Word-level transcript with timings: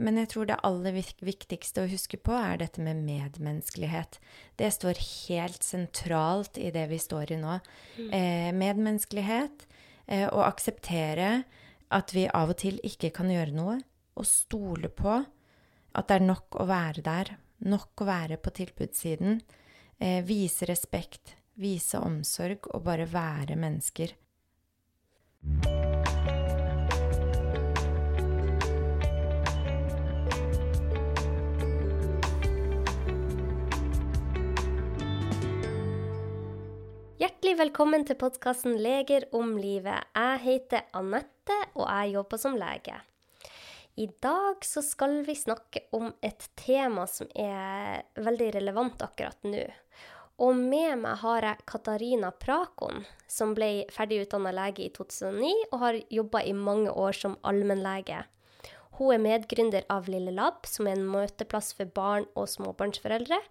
Men 0.00 0.16
jeg 0.16 0.30
tror 0.32 0.46
det 0.48 0.60
aller 0.64 0.94
viktigste 1.20 1.82
å 1.84 1.90
huske 1.90 2.16
på 2.16 2.32
er 2.32 2.62
dette 2.62 2.80
med 2.80 3.02
medmenneskelighet. 3.04 4.16
Det 4.56 4.70
står 4.72 5.00
helt 5.28 5.66
sentralt 5.66 6.56
i 6.56 6.70
det 6.72 6.86
vi 6.88 7.00
står 7.02 7.34
i 7.34 7.40
nå. 7.40 7.58
Mm. 7.98 8.08
Eh, 8.16 8.48
medmenneskelighet, 8.56 9.66
eh, 10.06 10.28
å 10.32 10.40
akseptere 10.46 11.42
at 11.92 12.14
vi 12.16 12.24
av 12.24 12.54
og 12.54 12.58
til 12.64 12.80
ikke 12.88 13.12
kan 13.12 13.28
gjøre 13.28 13.52
noe, 13.52 13.76
og 14.16 14.28
stole 14.28 14.88
på 14.88 15.18
at 15.92 16.08
det 16.08 16.16
er 16.16 16.24
nok 16.24 16.56
å 16.56 16.66
være 16.68 17.04
der, 17.04 17.36
nok 17.68 18.00
å 18.00 18.08
være 18.08 18.40
på 18.40 18.54
tilbudssiden. 18.56 19.42
Eh, 20.00 20.24
vise 20.24 20.66
respekt, 20.68 21.36
vise 21.60 22.00
omsorg 22.00 22.64
og 22.72 22.88
bare 22.88 23.04
være 23.12 23.60
mennesker. 23.60 24.16
Hjertelig 37.52 37.68
velkommen 37.68 38.04
til 38.08 38.16
podkasten 38.16 38.78
'Leger 38.80 39.26
om 39.36 39.50
livet'. 39.60 40.06
Jeg 40.16 40.38
heter 40.40 40.86
Anette, 40.96 41.56
og 41.74 41.84
jeg 41.84 42.14
jobber 42.14 42.38
som 42.40 42.54
lege. 42.56 42.94
I 43.96 44.06
dag 44.24 44.64
så 44.64 44.80
skal 44.80 45.18
vi 45.26 45.34
snakke 45.36 45.82
om 45.92 46.14
et 46.22 46.48
tema 46.56 47.04
som 47.06 47.28
er 47.36 48.06
veldig 48.16 48.54
relevant 48.54 49.04
akkurat 49.04 49.36
nå. 49.44 49.66
Og 50.38 50.56
med 50.56 51.02
meg 51.02 51.20
har 51.20 51.42
jeg 51.42 51.66
Katarina 51.66 52.30
Prakon, 52.30 53.04
som 53.28 53.52
ble 53.52 53.84
ferdigutdanna 53.92 54.50
lege 54.50 54.86
i 54.86 54.88
2009 54.88 55.52
og 55.72 55.78
har 55.78 56.00
jobba 56.08 56.40
i 56.48 56.56
mange 56.56 56.88
år 56.88 57.12
som 57.12 57.36
allmennlege. 57.44 58.24
Hun 58.96 59.12
er 59.12 59.18
medgründer 59.28 59.84
av 59.90 60.08
Lille 60.08 60.32
Lab, 60.32 60.64
som 60.64 60.86
er 60.86 60.96
en 60.96 61.04
møteplass 61.04 61.74
for 61.76 61.84
barn 61.84 62.24
og 62.34 62.48
småbarnsforeldre. 62.48 63.42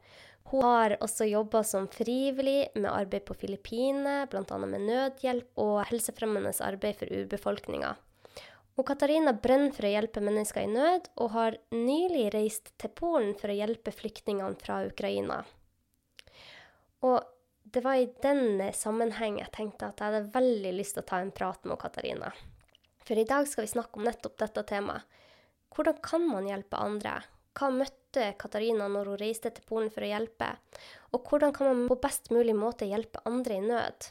Hun 0.49 0.63
har 0.65 0.97
også 0.99 1.27
jobba 1.29 1.61
som 1.63 1.87
frivillig 1.91 2.71
med 2.75 2.89
arbeid 2.91 3.23
på 3.27 3.37
Filippinene, 3.39 4.25
bl.a. 4.31 4.57
med 4.65 4.87
nødhjelp 4.87 5.61
og 5.61 5.83
helsefremmende 5.91 6.51
arbeid 6.65 6.97
for 6.99 7.13
urbefolkninga. 7.21 7.93
Og 8.79 8.87
Katarina 8.87 9.33
brenner 9.35 9.73
for 9.75 9.85
å 9.85 9.91
hjelpe 9.91 10.23
mennesker 10.23 10.65
i 10.65 10.71
nød, 10.71 11.11
og 11.21 11.33
har 11.35 11.57
nylig 11.75 12.29
reist 12.33 12.71
til 12.81 12.91
Polen 12.95 13.35
for 13.39 13.51
å 13.51 13.57
hjelpe 13.57 13.93
flyktningene 13.95 14.57
fra 14.59 14.81
Ukraina. 14.87 15.41
Og 17.05 17.19
det 17.71 17.83
var 17.85 17.99
i 17.99 18.09
den 18.23 18.61
sammenheng 18.75 19.39
jeg 19.39 19.53
tenkte 19.55 19.91
at 19.91 20.01
jeg 20.01 20.11
hadde 20.11 20.33
veldig 20.33 20.71
lyst 20.75 20.97
til 20.97 21.05
å 21.05 21.09
ta 21.11 21.21
en 21.23 21.33
prat 21.35 21.63
med 21.67 21.79
Katarina. 21.81 22.31
For 23.05 23.19
i 23.19 23.27
dag 23.27 23.47
skal 23.49 23.65
vi 23.65 23.73
snakke 23.73 23.99
om 23.99 24.07
nettopp 24.07 24.37
dette 24.41 24.63
temaet. 24.67 25.05
Hvordan 25.71 26.01
kan 26.03 26.25
man 26.27 26.49
hjelpe 26.49 26.79
andre? 26.79 27.21
Hva 27.57 27.67
møtte 27.75 28.31
Katarina 28.39 28.87
når 28.91 29.11
hun 29.11 29.19
reiste 29.19 29.51
til 29.51 29.65
Polen 29.67 29.91
for 29.91 30.05
å 30.05 30.11
hjelpe? 30.11 30.53
Og 31.11 31.27
hvordan 31.27 31.51
kan 31.55 31.67
man 31.71 31.87
på 31.91 31.99
best 32.03 32.31
mulig 32.31 32.55
måte 32.55 32.87
hjelpe 32.87 33.23
andre 33.27 33.57
i 33.57 33.65
nød? 33.65 34.07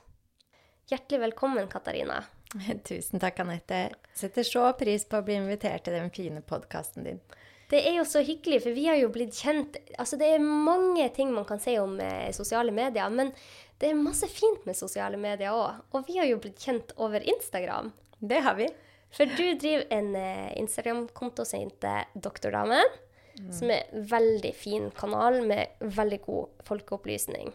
Hjertelig 0.90 1.20
velkommen, 1.24 1.70
Katarina. 1.72 2.20
Tusen 2.88 3.22
takk, 3.22 3.40
Anette. 3.44 3.86
Setter 4.16 4.44
så 4.44 4.66
pris 4.78 5.06
på 5.08 5.20
å 5.20 5.24
bli 5.24 5.38
invitert 5.40 5.86
til 5.86 5.96
den 5.96 6.12
fine 6.12 6.42
podkasten 6.44 7.06
din. 7.06 7.22
Det 7.70 7.80
er 7.86 8.00
jo 8.00 8.04
så 8.08 8.20
hyggelig, 8.26 8.64
for 8.64 8.74
vi 8.74 8.88
har 8.90 8.96
jo 8.98 9.12
blitt 9.14 9.36
kjent 9.38 9.76
Altså, 9.94 10.18
det 10.18 10.26
er 10.34 10.42
mange 10.42 11.04
ting 11.14 11.30
man 11.30 11.46
kan 11.46 11.60
si 11.62 11.76
om 11.78 11.94
eh, 12.02 12.32
sosiale 12.34 12.74
medier, 12.74 13.06
men 13.14 13.30
det 13.80 13.92
er 13.92 14.00
masse 14.00 14.26
fint 14.28 14.66
med 14.66 14.76
sosiale 14.76 15.16
medier 15.20 15.54
òg. 15.54 15.84
Og 15.94 16.08
vi 16.08 16.18
har 16.18 16.26
jo 16.28 16.40
blitt 16.42 16.58
kjent 16.60 16.92
over 16.98 17.22
Instagram. 17.22 17.92
Det 18.18 18.42
har 18.44 18.58
vi. 18.58 18.66
For 19.14 19.30
du 19.30 19.54
driver 19.54 19.86
en 19.94 20.10
eh, 20.18 20.50
Instagram-konto 20.60 21.46
som 21.46 21.62
heter 21.62 22.10
Doktordamen. 22.18 22.98
Mm. 23.40 23.52
Som 23.56 23.72
er 23.72 23.86
en 23.88 24.06
veldig 24.10 24.52
fin 24.56 24.90
kanal 24.96 25.40
med 25.46 25.80
veldig 25.80 26.20
god 26.26 26.64
folkeopplysning. 26.66 27.54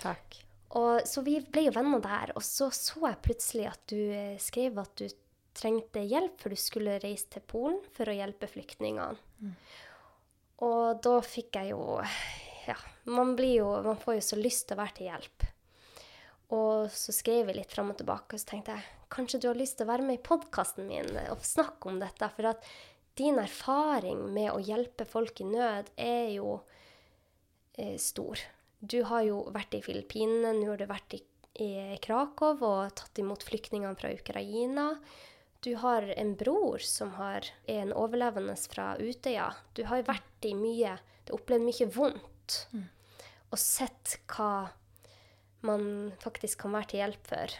Takk. 0.00 0.40
Og, 0.74 1.04
så 1.06 1.22
vi 1.22 1.38
ble 1.38 1.68
jo 1.68 1.74
venner 1.76 2.02
der, 2.02 2.32
og 2.34 2.42
så 2.42 2.70
så 2.74 3.04
jeg 3.06 3.22
plutselig 3.22 3.68
at 3.70 3.82
du 3.92 3.98
eh, 4.00 4.40
skrev 4.42 4.80
at 4.82 4.94
du 4.98 5.06
trengte 5.54 6.02
hjelp, 6.02 6.34
for 6.40 6.50
du 6.50 6.58
skulle 6.58 6.98
reise 7.02 7.30
til 7.30 7.44
Polen 7.46 7.78
for 7.94 8.10
å 8.10 8.16
hjelpe 8.16 8.50
flyktningene. 8.50 9.14
Mm. 9.38 9.52
Og 10.66 11.02
da 11.02 11.18
fikk 11.26 11.58
jeg 11.60 11.74
jo 11.74 11.98
Ja, 12.64 12.76
man 13.10 13.32
blir 13.36 13.56
jo 13.58 13.70
Man 13.82 13.98
får 14.00 14.14
jo 14.14 14.22
så 14.22 14.36
lyst 14.38 14.68
til 14.68 14.76
å 14.76 14.80
være 14.80 14.94
til 14.96 15.08
hjelp. 15.10 15.46
Og 16.54 16.92
så 16.94 17.12
skrev 17.12 17.48
vi 17.48 17.56
litt 17.56 17.72
fram 17.72 17.90
og 17.90 17.98
tilbake, 17.98 18.36
og 18.36 18.40
så 18.40 18.52
tenkte 18.52 18.76
jeg 18.76 18.90
kanskje 19.14 19.40
du 19.42 19.48
har 19.50 19.58
lyst 19.58 19.78
til 19.78 19.86
å 19.86 19.92
være 19.92 20.06
med 20.06 20.18
i 20.18 20.24
podkasten 20.26 20.88
min 20.88 21.08
og 21.30 21.46
snakke 21.46 21.90
om 21.90 22.00
dette. 22.02 22.28
For 22.36 22.50
at 22.50 22.66
din 23.18 23.38
erfaring 23.38 24.26
med 24.34 24.50
å 24.52 24.62
hjelpe 24.62 25.06
folk 25.06 25.40
i 25.40 25.46
nød 25.46 25.90
er 26.00 26.32
jo 26.34 26.58
eh, 27.78 27.96
stor. 28.00 28.40
Du 28.80 29.00
har 29.08 29.24
jo 29.26 29.44
vært 29.54 29.76
i 29.78 29.82
Filippinene, 29.84 30.52
nå 30.58 30.72
har 30.72 30.82
du 30.82 30.88
vært 30.90 31.16
i, 31.16 31.22
i 31.62 31.70
Krakow 32.04 32.60
og 32.66 32.96
tatt 32.98 33.22
imot 33.22 33.46
flyktningene 33.46 33.96
fra 33.98 34.10
Ukraina. 34.12 34.88
Du 35.64 35.72
har 35.80 36.04
en 36.16 36.34
bror 36.36 36.82
som 36.84 37.14
har, 37.16 37.46
er 37.64 37.86
en 37.86 37.94
overlevende 37.96 38.56
fra 38.68 38.92
Utøya. 39.00 39.46
Du 39.72 39.86
har 39.88 40.02
jo 40.02 40.10
vært 40.10 40.48
i 40.48 40.52
mye 40.58 40.98
Du 41.24 41.32
har 41.32 41.38
opplevd 41.38 41.64
mye 41.64 41.86
vondt. 41.94 42.56
Mm. 42.74 42.88
Og 43.48 43.60
sett 43.62 44.18
hva 44.28 44.68
man 45.64 46.12
faktisk 46.20 46.66
kan 46.66 46.74
være 46.76 46.90
til 46.90 47.00
hjelp 47.00 47.30
for. 47.30 47.54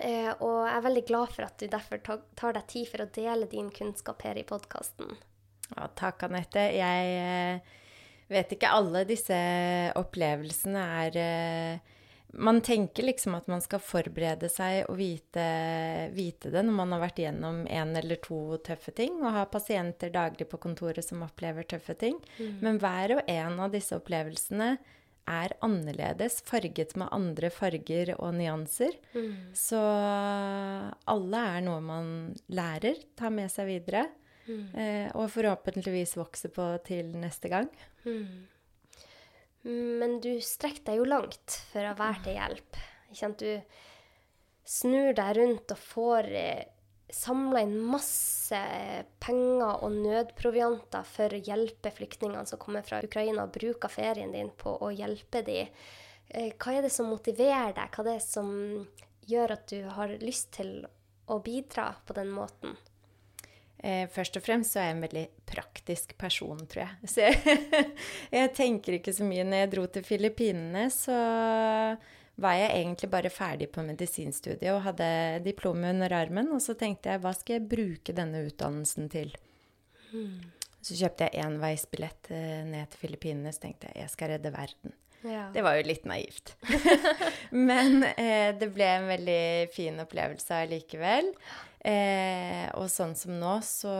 Eh, 0.00 0.30
og 0.38 0.62
jeg 0.62 0.76
er 0.76 0.86
veldig 0.86 1.04
glad 1.08 1.34
for 1.34 1.48
at 1.48 1.58
du 1.58 1.66
derfor 1.70 2.00
tar 2.38 2.54
deg 2.56 2.70
tid 2.70 2.88
for 2.90 3.02
å 3.04 3.10
dele 3.14 3.50
din 3.50 3.70
kunnskap 3.74 4.22
her 4.26 4.38
i 4.38 4.46
podkasten. 4.46 5.16
Ja, 5.74 5.88
takk, 5.98 6.24
Anette. 6.28 6.64
Jeg 6.76 7.14
eh, 7.20 7.76
vet 8.30 8.52
ikke 8.54 8.72
alle 8.72 9.04
disse 9.08 9.38
opplevelsene 9.98 10.84
er 11.02 11.18
eh, 11.22 11.94
Man 12.38 12.60
tenker 12.60 13.06
liksom 13.08 13.38
at 13.38 13.46
man 13.48 13.62
skal 13.64 13.80
forberede 13.80 14.50
seg 14.52 14.84
og 14.92 14.98
vite, 15.00 15.44
vite 16.12 16.52
det 16.52 16.62
når 16.66 16.76
man 16.76 16.92
har 16.92 17.02
vært 17.06 17.22
gjennom 17.24 17.62
en 17.64 17.96
eller 17.96 18.20
to 18.20 18.58
tøffe 18.64 18.92
ting, 18.92 19.16
og 19.22 19.32
har 19.32 19.48
pasienter 19.52 20.12
daglig 20.12 20.48
på 20.50 20.60
kontoret 20.60 21.04
som 21.04 21.24
opplever 21.24 21.64
tøffe 21.64 21.96
ting. 21.96 22.20
Mm. 22.36 22.54
Men 22.60 22.80
hver 22.82 23.16
og 23.16 23.32
en 23.32 23.58
av 23.64 23.72
disse 23.72 23.96
opplevelsene 23.96 24.76
er 25.28 25.54
annerledes, 25.64 26.40
farget 26.46 26.94
med 26.98 27.10
andre 27.14 27.50
farger 27.52 28.14
og 28.16 28.32
nyanser. 28.38 28.96
Mm. 29.14 29.52
Så 29.56 29.78
alle 29.78 31.42
er 31.54 31.66
noe 31.66 31.82
man 31.84 32.08
lærer, 32.52 33.02
tar 33.18 33.34
med 33.34 33.52
seg 33.52 33.68
videre. 33.70 34.06
Mm. 34.48 34.62
Eh, 34.80 35.08
og 35.18 35.28
forhåpentligvis 35.34 36.16
vokser 36.16 36.52
på 36.54 36.70
til 36.86 37.12
neste 37.20 37.50
gang. 37.52 37.68
Mm. 38.08 38.48
Men 39.68 40.16
du 40.24 40.32
strekker 40.44 40.86
deg 40.86 41.02
jo 41.02 41.08
langt 41.08 41.58
for 41.72 41.84
å 41.84 41.96
være 41.98 42.24
til 42.24 42.38
hjelp. 42.38 42.80
Du 43.38 43.50
snur 44.68 45.14
deg 45.16 45.38
rundt 45.38 45.74
og 45.74 45.80
får 45.80 46.30
eh, 46.36 46.64
samla 47.10 47.62
inn 47.64 47.78
masse 47.80 48.58
penger 49.22 49.84
og 49.84 49.94
nødprovianter 49.96 51.06
for 51.08 51.34
å 51.34 51.40
hjelpe 51.40 51.92
flyktningene 51.94 52.46
som 52.48 52.60
kommer 52.60 52.84
fra 52.86 53.00
Ukraina, 53.04 53.46
og 53.46 53.54
bruker 53.56 53.92
ferien 53.92 54.34
din 54.34 54.50
på 54.56 54.76
å 54.84 54.92
hjelpe 54.94 55.42
dem. 55.46 55.72
Eh, 56.28 56.52
hva 56.60 56.76
er 56.76 56.84
det 56.84 56.92
som 56.92 57.08
motiverer 57.08 57.74
deg? 57.76 57.88
Hva 57.94 58.04
er 58.04 58.10
det 58.12 58.24
som 58.24 58.50
gjør 59.28 59.56
at 59.56 59.66
du 59.72 59.88
har 59.96 60.12
lyst 60.20 60.52
til 60.58 60.82
å 61.28 61.40
bidra 61.44 61.90
på 62.04 62.16
den 62.16 62.30
måten? 62.32 62.76
Eh, 63.78 64.08
først 64.10 64.36
og 64.36 64.42
fremst 64.42 64.74
så 64.74 64.82
er 64.82 64.88
jeg 64.88 64.96
en 64.96 65.04
veldig 65.06 65.24
praktisk 65.48 66.14
person, 66.18 66.60
tror 66.66 66.84
jeg. 66.84 66.94
Så 67.12 67.26
jeg, 67.28 67.92
jeg 68.34 68.54
tenker 68.56 68.98
ikke 68.98 69.14
så 69.14 69.26
mye. 69.26 69.46
Når 69.46 69.62
jeg 69.62 69.72
dro 69.74 69.84
til 69.94 70.06
Filippinene, 70.08 70.88
så 70.90 71.18
var 72.38 72.54
jeg 72.54 72.70
egentlig 72.70 73.10
bare 73.10 73.32
ferdig 73.34 73.68
på 73.74 73.82
medisinstudiet 73.86 74.70
og 74.70 74.84
hadde 74.84 75.08
diplomet 75.46 75.96
under 75.96 76.14
armen. 76.20 76.52
Og 76.54 76.62
så 76.62 76.76
tenkte 76.78 77.12
jeg 77.12 77.22
hva 77.24 77.34
skal 77.34 77.58
jeg 77.58 77.68
bruke 77.72 78.14
denne 78.14 78.44
utdannelsen 78.46 79.10
til? 79.12 79.34
Mm. 80.12 80.46
Så 80.78 80.94
kjøpte 80.96 81.26
jeg 81.26 81.44
enveisbillett 81.44 82.30
eh, 82.32 82.62
ned 82.68 82.88
til 82.92 83.02
Filippinene 83.02 83.52
så 83.52 83.66
tenkte 83.66 83.90
jeg 83.90 84.04
jeg 84.04 84.14
skal 84.14 84.34
redde 84.36 84.54
verden. 84.54 84.94
Ja. 85.26 85.48
Det 85.50 85.64
var 85.66 85.74
jo 85.74 85.88
litt 85.88 86.06
naivt. 86.06 86.54
Men 87.70 88.04
eh, 88.12 88.54
det 88.54 88.70
ble 88.74 88.86
en 88.86 89.08
veldig 89.10 89.42
fin 89.74 89.98
opplevelse 90.04 90.62
allikevel. 90.62 91.32
Eh, 91.82 92.68
og 92.78 92.86
sånn 92.92 93.16
som 93.18 93.34
nå, 93.40 93.56
så 93.66 93.96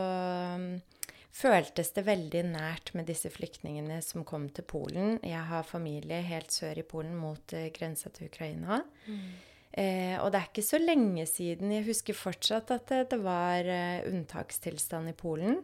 føltes 1.35 1.93
det 1.95 2.05
veldig 2.07 2.43
nært 2.51 2.93
med 2.97 3.07
disse 3.09 3.29
flyktningene 3.33 3.99
som 4.05 4.25
kom 4.27 4.47
til 4.53 4.65
Polen. 4.67 5.19
Jeg 5.25 5.43
har 5.51 5.67
familie 5.67 6.21
helt 6.25 6.51
sør 6.53 6.81
i 6.81 6.87
Polen 6.87 7.15
mot 7.19 7.55
uh, 7.55 7.67
grensa 7.75 8.11
til 8.13 8.31
Ukraina. 8.31 8.81
Mm. 9.05 9.29
Eh, 9.69 10.15
og 10.17 10.31
det 10.33 10.39
er 10.39 10.47
ikke 10.49 10.65
så 10.65 10.79
lenge 10.81 11.23
siden 11.29 11.69
Jeg 11.75 11.85
husker 11.85 12.17
fortsatt 12.17 12.71
at 12.73 12.87
det, 12.89 13.03
det 13.11 13.19
var 13.21 13.67
eh, 13.69 14.05
unntakstilstand 14.09 15.11
i 15.11 15.17
Polen. 15.17 15.59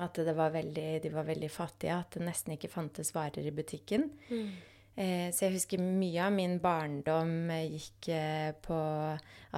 At 0.00 0.18
var 0.34 0.50
veldig, 0.50 0.88
de 1.04 1.10
var 1.12 1.26
veldig 1.28 1.50
fattige, 1.52 1.94
at 1.94 2.16
det 2.16 2.24
nesten 2.26 2.56
ikke 2.56 2.72
fantes 2.72 3.12
varer 3.14 3.44
i 3.46 3.52
butikken. 3.54 4.08
Mm. 4.26 4.48
Eh, 4.94 5.32
så 5.34 5.48
jeg 5.48 5.56
husker 5.56 5.80
mye 5.82 6.22
av 6.22 6.30
min 6.30 6.52
barndom 6.62 7.48
eh, 7.50 7.64
gikk 7.72 8.08
eh, 8.14 8.52
på 8.62 8.76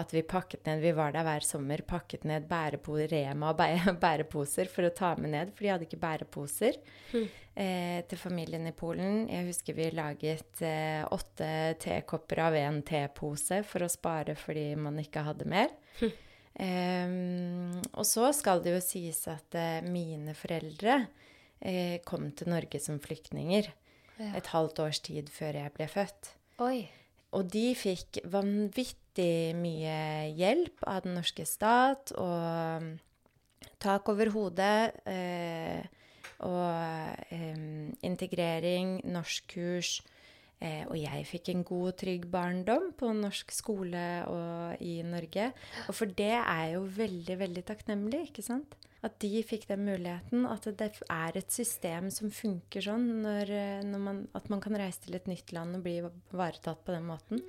at 0.01 0.15
vi 0.15 0.23
pakket 0.25 0.65
ned 0.65 0.81
Vi 0.81 0.95
var 0.97 1.13
der 1.13 1.27
hver 1.29 1.45
sommer, 1.45 1.83
pakket 1.85 2.25
ned 2.25 2.47
bærepo, 2.49 2.97
Rema 3.11 3.53
og 3.53 3.61
bæreposer 4.05 4.73
for 4.73 4.89
å 4.89 4.95
ta 4.97 5.13
med 5.21 5.35
ned, 5.35 5.53
for 5.53 5.67
de 5.67 5.75
hadde 5.75 5.89
ikke 5.89 6.01
bæreposer 6.01 6.81
eh, 7.13 8.01
til 8.09 8.21
familien 8.21 8.65
i 8.65 8.73
Polen. 8.77 9.27
Jeg 9.29 9.51
husker 9.51 9.77
vi 9.77 9.91
laget 9.93 10.65
eh, 10.65 11.05
åtte 11.05 11.53
tekopper 11.85 12.45
av 12.49 12.57
én 12.57 12.81
tepose 12.89 13.61
for 13.69 13.85
å 13.85 13.93
spare 13.93 14.39
fordi 14.41 14.71
man 14.81 15.05
ikke 15.05 15.29
hadde 15.29 15.53
mer. 15.53 15.77
Em, 16.57 17.77
og 17.93 18.07
så 18.09 18.31
skal 18.33 18.65
det 18.65 18.73
jo 18.73 18.81
sies 18.81 19.27
at 19.29 19.53
mine 19.85 20.33
foreldre 20.33 21.03
kom 22.09 22.31
til 22.37 22.49
Norge 22.49 22.81
som 22.81 22.97
flyktninger 23.01 23.69
Ja. 24.17 24.31
et 24.39 24.47
halvt 24.53 24.79
års 24.81 25.01
tid 25.05 25.29
før 25.33 25.59
jeg 25.61 25.73
ble 25.77 25.89
født. 25.93 26.31
Oi. 26.65 26.87
Og 27.37 27.51
de 27.53 27.67
fikk 27.77 28.23
vanvittig 28.33 29.53
mye 29.59 29.99
hjelp 30.37 30.87
av 30.89 31.05
den 31.05 31.19
norske 31.19 31.45
stat 31.49 32.15
og 32.17 32.87
tak 33.83 34.09
over 34.09 34.31
hodet 34.33 34.97
eh, 35.05 35.85
og 36.47 37.33
eh, 37.33 37.93
integrering, 38.07 39.01
norskkurs. 39.05 39.99
Eh, 40.65 40.87
og 40.89 40.97
jeg 40.97 41.27
fikk 41.29 41.51
en 41.53 41.63
god, 41.69 41.91
og 41.91 41.99
trygg 42.01 42.27
barndom 42.33 42.91
på 42.97 43.11
norsk 43.13 43.53
skole 43.53 44.07
og 44.33 44.81
i 44.81 44.99
Norge. 45.05 45.51
Og 45.87 45.97
for 45.99 46.09
det 46.09 46.33
er 46.39 46.77
jo 46.77 46.87
veldig, 46.97 47.37
veldig 47.43 47.65
takknemlig, 47.69 48.29
ikke 48.31 48.45
sant? 48.47 48.77
At 49.05 49.19
de 49.21 49.43
fikk 49.45 49.67
den 49.69 49.85
muligheten. 49.87 50.47
At 50.49 50.65
det 50.81 50.89
er 51.13 51.37
et 51.37 51.53
system 51.53 52.09
som 52.11 52.33
funker 52.33 52.83
sånn. 52.83 53.05
Når, 53.23 53.53
eh, 53.53 53.85
når 53.85 54.03
man, 54.07 54.23
at 54.35 54.49
man 54.51 54.63
kan 54.65 54.79
reise 54.81 55.05
til 55.05 55.19
et 55.19 55.29
nytt 55.29 55.53
land 55.53 55.77
og 55.77 55.85
bli 55.85 55.99
varetatt 56.33 56.81
på 56.87 56.95
den 56.97 57.05
måten. 57.07 57.43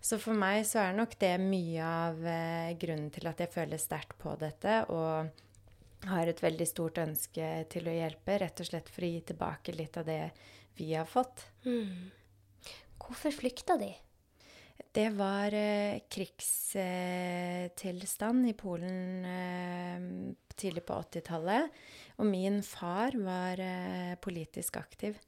Så 0.00 0.18
for 0.22 0.32
meg 0.32 0.64
så 0.66 0.86
er 0.86 0.96
nok 0.96 1.18
det 1.20 1.34
mye 1.44 1.84
av 1.84 2.24
eh, 2.24 2.72
grunnen 2.80 3.12
til 3.14 3.28
at 3.28 3.44
jeg 3.44 3.52
føler 3.54 3.82
sterkt 3.82 4.16
på 4.18 4.34
dette. 4.40 4.80
Og 4.88 6.08
har 6.08 6.30
et 6.30 6.42
veldig 6.42 6.66
stort 6.66 6.98
ønske 7.02 7.46
til 7.70 7.88
å 7.90 7.94
hjelpe, 7.94 8.38
rett 8.40 8.60
og 8.62 8.68
slett 8.70 8.88
for 8.88 9.04
å 9.04 9.12
gi 9.12 9.20
tilbake 9.32 9.74
litt 9.76 9.98
av 10.00 10.06
det 10.08 10.22
vi 10.78 10.94
har 10.94 11.08
fått. 11.10 11.44
Hvorfor 13.08 13.32
flykta 13.32 13.76
de? 13.80 13.94
Det 14.94 15.08
var 15.16 15.54
eh, 15.56 15.98
krigstilstand 16.12 18.48
i 18.48 18.52
Polen 18.56 19.24
eh, 19.26 20.00
tidlig 20.54 20.84
på 20.86 20.94
80-tallet. 21.02 21.70
Og 22.20 22.26
min 22.28 22.62
far 22.62 23.16
var 23.18 23.60
eh, 23.62 24.14
politisk 24.22 24.76
aktiv. 24.80 25.18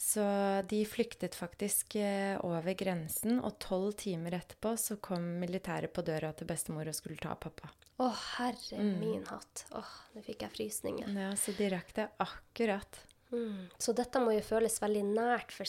Så 0.00 0.22
de 0.68 0.78
flyktet 0.88 1.34
faktisk 1.36 1.96
eh, 2.00 2.38
over 2.40 2.72
grensen, 2.72 3.36
og 3.44 3.58
tolv 3.60 3.92
timer 4.00 4.32
etterpå 4.38 4.72
så 4.80 4.96
kom 4.96 5.20
militæret 5.42 5.92
på 5.92 6.00
døra 6.00 6.30
til 6.32 6.48
bestemor 6.48 6.88
og 6.88 6.96
skulle 6.96 7.20
ta 7.20 7.34
pappa. 7.36 7.68
Å, 8.00 8.08
herre 8.38 8.80
min 8.80 9.26
hatt. 9.28 9.66
Åh, 9.76 9.90
nå 10.14 10.22
fikk 10.24 10.46
jeg 10.46 10.54
frysninger. 10.54 11.12
Ja, 11.20 11.34
Så 11.36 11.52
de 11.58 11.68
rakk 11.74 11.92
det 11.98 12.06
akkurat. 12.24 13.02
Mm. 13.28 13.68
Så 13.76 13.92
dette 13.92 14.24
må 14.24 14.32
jo 14.38 14.46
føles 14.46 14.80
veldig 14.80 15.04
nært 15.10 15.52
for, 15.52 15.68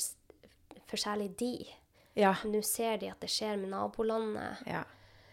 for 0.92 1.02
særlig 1.02 1.32
de. 1.40 1.56
Ja. 2.20 2.36
Nå 2.48 2.62
ser 2.68 3.00
de 3.02 3.12
at 3.12 3.24
det 3.24 3.32
skjer 3.32 3.60
med 3.62 3.72
nabolandet. 3.72 4.66
Ja. 4.68 4.84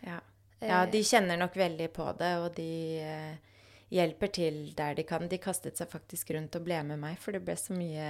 Ja. 0.06 0.20
ja, 0.62 0.84
de 0.86 1.02
kjenner 1.02 1.38
nok 1.40 1.56
veldig 1.58 1.88
på 1.94 2.06
det, 2.18 2.30
og 2.38 2.52
de 2.54 2.70
eh, 3.02 3.58
hjelper 3.94 4.30
til 4.34 4.60
der 4.78 4.94
de 4.98 5.04
kan. 5.06 5.26
De 5.30 5.40
kastet 5.42 5.78
seg 5.78 5.90
faktisk 5.90 6.30
rundt 6.36 6.54
og 6.58 6.64
ble 6.66 6.78
med 6.86 7.02
meg, 7.02 7.18
for 7.22 7.34
det 7.34 7.42
ble 7.46 7.58
så 7.58 7.74
mye 7.76 8.08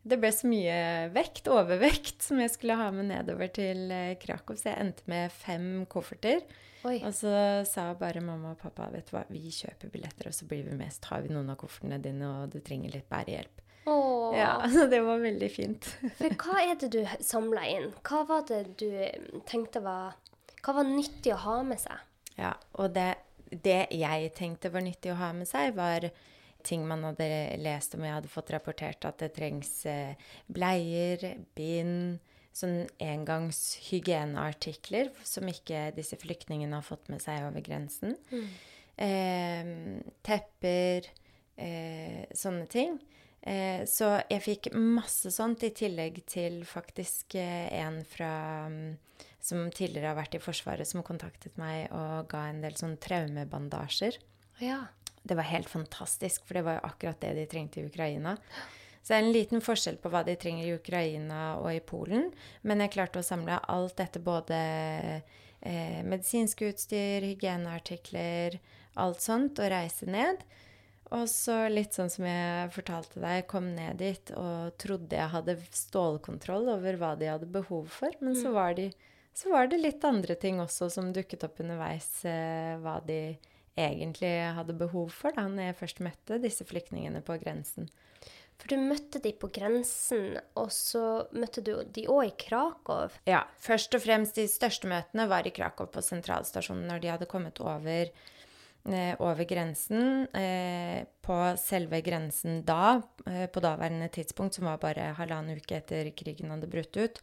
det 0.00 0.16
ble 0.16 0.30
så 0.32 0.48
mye 0.48 0.76
vekt, 1.12 1.48
overvekt, 1.52 2.22
som 2.24 2.40
jeg 2.40 2.54
skulle 2.54 2.78
ha 2.80 2.88
med 2.94 3.10
nedover 3.10 3.50
til 3.52 3.90
eh, 3.92 4.16
Krakow. 4.20 4.56
Så 4.56 4.70
jeg 4.70 4.80
endte 4.80 5.04
med 5.12 5.32
fem 5.34 5.84
kofferter. 5.92 6.40
Oi. 6.88 6.96
Og 7.04 7.12
så 7.12 7.32
sa 7.68 7.90
bare 8.00 8.22
mamma 8.24 8.54
og 8.54 8.62
pappa 8.62 8.86
vet 8.88 9.10
du 9.10 9.12
hva, 9.12 9.26
vi 9.28 9.50
kjøper 9.52 9.92
billetter, 9.92 10.30
og 10.30 10.36
så 10.36 10.48
blir 10.48 10.64
vi 10.64 10.76
med. 10.78 10.92
Så 10.94 11.04
tar 11.10 11.26
vi 11.26 11.34
noen 11.34 11.52
av 11.52 11.60
koffertene 11.60 12.00
dine, 12.00 12.30
og 12.30 12.54
du 12.54 12.62
trenger 12.64 12.96
litt 12.96 13.10
bærehjelp. 13.12 13.60
Åh. 13.84 14.38
Ja, 14.38 14.68
så 14.74 14.86
det 14.90 15.00
var 15.06 15.22
veldig 15.22 15.50
fint. 15.52 15.88
For 16.18 16.36
hva 16.42 16.64
er 16.64 16.80
det 16.80 16.90
du 16.94 17.00
samla 17.24 17.64
inn? 17.70 17.90
Hva 18.06 18.24
var 18.28 18.46
det 18.50 18.62
du 18.80 18.88
mm, 18.90 19.44
tenkte 19.48 19.82
var 19.84 20.18
Hva 20.60 20.76
var 20.76 20.88
nyttig 20.88 21.32
å 21.34 21.40
ha 21.46 21.60
med 21.66 21.80
seg? 21.80 22.06
Ja, 22.36 22.54
og 22.80 22.92
det, 22.96 23.14
det 23.50 23.86
jeg 23.96 24.32
tenkte 24.36 24.72
var 24.72 24.84
nyttig 24.84 25.12
å 25.12 25.20
ha 25.20 25.32
med 25.36 25.48
seg, 25.48 25.74
var 25.76 26.10
ting 26.64 26.84
man 26.88 27.04
hadde 27.08 27.28
lest 27.60 27.96
om. 27.96 28.04
Jeg 28.04 28.18
hadde 28.18 28.32
fått 28.32 28.52
rapportert 28.54 29.06
at 29.08 29.20
det 29.22 29.32
trengs 29.36 29.72
eh, 29.88 30.18
bleier, 30.52 31.24
bind, 31.56 32.20
sånn 32.56 32.82
engangs 33.00 33.78
hygieneartikler 33.86 35.12
som 35.24 35.48
ikke 35.48 35.90
disse 35.96 36.18
flyktningene 36.20 36.76
har 36.76 36.84
fått 36.86 37.08
med 37.12 37.22
seg 37.22 37.46
over 37.46 37.62
grensen. 37.64 38.16
Eh, 39.00 39.70
tepper, 40.26 41.08
eh, 41.56 42.26
sånne 42.36 42.66
ting. 42.72 42.98
Eh, 43.42 43.86
så 43.88 44.18
jeg 44.28 44.44
fikk 44.44 44.70
masse 44.76 45.32
sånt, 45.32 45.64
i 45.64 45.72
tillegg 45.72 46.20
til 46.28 46.60
faktisk 46.68 47.38
eh, 47.40 47.70
en 47.80 48.02
fra 48.04 48.32
mm, 48.68 48.98
som 49.40 49.70
tidligere 49.72 50.12
har 50.12 50.18
vært 50.18 50.36
i 50.36 50.42
Forsvaret, 50.42 50.88
som 50.88 51.04
kontaktet 51.06 51.56
meg 51.60 51.88
og 51.96 52.28
ga 52.32 52.46
en 52.50 52.60
del 52.64 52.76
sånn 52.76 52.98
traumebandasjer. 53.00 54.20
Ja. 54.60 54.82
Det 55.22 55.36
var 55.36 55.48
helt 55.48 55.68
fantastisk, 55.68 56.44
for 56.46 56.58
det 56.58 56.66
var 56.66 56.78
jo 56.78 56.86
akkurat 56.88 57.20
det 57.24 57.32
de 57.36 57.48
trengte 57.48 57.80
i 57.80 57.88
Ukraina. 57.88 58.36
Så 59.00 59.12
det 59.12 59.16
er 59.16 59.24
en 59.24 59.34
liten 59.34 59.64
forskjell 59.64 59.96
på 60.00 60.10
hva 60.12 60.20
de 60.26 60.36
trenger 60.40 60.66
i 60.68 60.76
Ukraina 60.76 61.56
og 61.60 61.72
i 61.72 61.80
Polen. 61.84 62.28
Men 62.62 62.84
jeg 62.84 62.94
klarte 62.96 63.22
å 63.22 63.24
samle 63.24 63.56
alt 63.72 63.96
dette, 64.00 64.20
både 64.20 64.58
eh, 64.60 66.00
medisinsk 66.04 66.66
utstyr, 66.68 67.24
hygieneartikler, 67.24 68.58
alt 69.00 69.24
sånt, 69.24 69.60
og 69.60 69.72
reise 69.72 70.08
ned. 70.08 70.44
Og 71.10 71.26
så 71.26 71.64
litt 71.72 71.96
sånn 71.96 72.10
som 72.12 72.26
jeg 72.28 72.70
fortalte 72.74 73.18
deg, 73.18 73.40
jeg 73.40 73.46
kom 73.50 73.72
ned 73.74 73.98
dit 73.98 74.30
og 74.38 74.76
trodde 74.78 75.18
jeg 75.18 75.32
hadde 75.32 75.56
stålkontroll 75.74 76.70
over 76.76 76.98
hva 77.00 77.16
de 77.18 77.32
hadde 77.32 77.48
behov 77.50 77.88
for, 77.90 78.14
men 78.22 78.36
så, 78.38 78.52
var 78.54 78.76
de, 78.78 78.86
så 79.34 79.50
var 79.50 79.70
det 79.72 79.80
litt 79.82 80.06
andre 80.06 80.38
ting 80.38 80.62
også 80.62 80.90
som 80.94 81.10
dukket 81.14 81.48
opp 81.48 81.58
underveis, 81.64 82.12
eh, 82.30 82.76
hva 82.78 83.00
de 83.02 83.34
egentlig 83.80 84.32
hadde 84.54 84.78
behov 84.78 85.10
for 85.14 85.34
da 85.34 85.48
når 85.50 85.70
jeg 85.70 85.80
først 85.80 86.04
møtte 86.06 86.38
disse 86.42 86.66
flyktningene 86.68 87.24
på 87.26 87.40
grensen. 87.42 87.90
For 88.60 88.74
du 88.74 88.82
møtte 88.82 89.22
de 89.24 89.32
på 89.40 89.48
grensen, 89.56 90.34
og 90.60 90.68
så 90.74 91.24
møtte 91.32 91.62
du 91.64 91.72
de 91.88 92.04
òg 92.12 92.26
i 92.28 92.34
Krakow. 92.42 93.14
Ja, 93.26 93.46
først 93.58 93.96
og 93.96 94.04
fremst 94.04 94.36
de 94.36 94.44
største 94.52 94.90
møtene 94.90 95.24
var 95.30 95.48
i 95.48 95.54
Krakow 95.56 95.88
på 95.90 96.04
sentralstasjonen 96.04 96.84
når 96.90 97.00
de 97.00 97.10
hadde 97.14 97.30
kommet 97.30 97.62
over, 97.64 98.12
over 99.18 99.44
grensen. 99.44 100.26
Eh, 100.34 101.04
på 101.20 101.56
selve 101.58 102.00
grensen 102.00 102.62
da, 102.64 103.02
eh, 103.26 103.46
på 103.46 103.60
daværende 103.60 104.08
tidspunkt, 104.08 104.54
som 104.54 104.64
var 104.64 104.78
bare 104.78 105.12
halvannen 105.18 105.56
uke 105.56 105.76
etter 105.76 106.10
krigen 106.16 106.50
hadde 106.50 106.66
brutt 106.66 106.96
ut, 106.96 107.20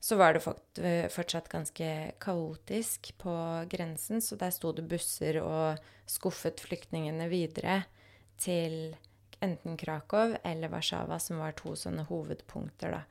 så 0.00 0.16
var 0.16 0.34
det 0.34 0.44
eh, 0.84 1.08
fortsatt 1.08 1.48
ganske 1.48 2.12
kaotisk 2.20 3.14
på 3.18 3.34
grensen. 3.68 4.20
Så 4.20 4.36
der 4.36 4.50
sto 4.50 4.72
det 4.72 4.86
busser 4.88 5.40
og 5.42 5.80
skuffet 6.06 6.60
flyktningene 6.60 7.28
videre 7.28 7.84
til 8.38 8.94
enten 9.40 9.76
Krakow 9.76 10.36
eller 10.44 10.68
Warszawa, 10.68 11.18
som 11.18 11.40
var 11.40 11.56
to 11.56 11.74
sånne 11.76 12.04
hovedpunkter 12.08 12.92
da, 12.92 13.02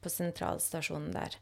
på 0.00 0.12
sentralstasjonen 0.12 1.12
der. 1.12 1.36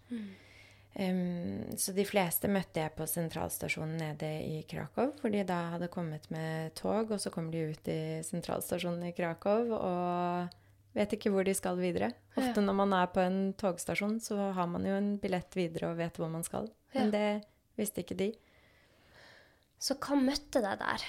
Em, 0.98 1.70
så 1.78 1.92
de 1.94 2.02
fleste 2.04 2.48
møtte 2.50 2.82
jeg 2.82 2.92
på 2.96 3.06
sentralstasjonen 3.06 4.00
nede 4.00 4.30
i 4.42 4.62
Krakow, 4.68 5.12
hvor 5.20 5.30
de 5.30 5.44
da 5.46 5.60
hadde 5.76 5.88
kommet 5.92 6.26
med 6.34 6.74
tog, 6.74 7.12
og 7.14 7.20
så 7.22 7.30
kommer 7.30 7.54
de 7.54 7.68
ut 7.70 7.88
i 7.92 8.00
sentralstasjonen 8.26 9.06
i 9.06 9.12
Krakow 9.14 9.70
og 9.78 10.56
vet 10.98 11.14
ikke 11.14 11.30
hvor 11.30 11.46
de 11.46 11.54
skal 11.54 11.78
videre. 11.78 12.10
Ofte 12.34 12.58
Ja. 12.58 12.66
når 12.66 12.74
man 12.82 12.92
er 12.98 13.06
på 13.14 13.22
en 13.22 13.40
togstasjon, 13.54 14.18
så 14.20 14.50
har 14.52 14.66
man 14.66 14.84
jo 14.84 14.96
en 14.98 15.12
billett 15.22 15.54
videre 15.54 15.92
og 15.92 15.96
vet 16.02 16.16
hvor 16.18 16.28
man 16.28 16.42
skal. 16.42 16.66
Men 16.94 17.12
det 17.14 17.44
visste 17.78 18.02
ikke 18.02 18.18
de. 18.18 18.32
Så 19.80 19.94
hva 19.94 20.18
møtte 20.18 20.60
deg 20.60 20.78
der? 20.82 21.04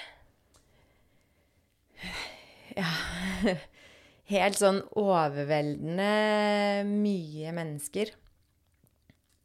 Ja 2.78 2.88
Helt 4.32 4.56
sånn 4.62 4.78
overveldende 4.96 6.06
mye 6.88 7.52
mennesker. 7.52 8.14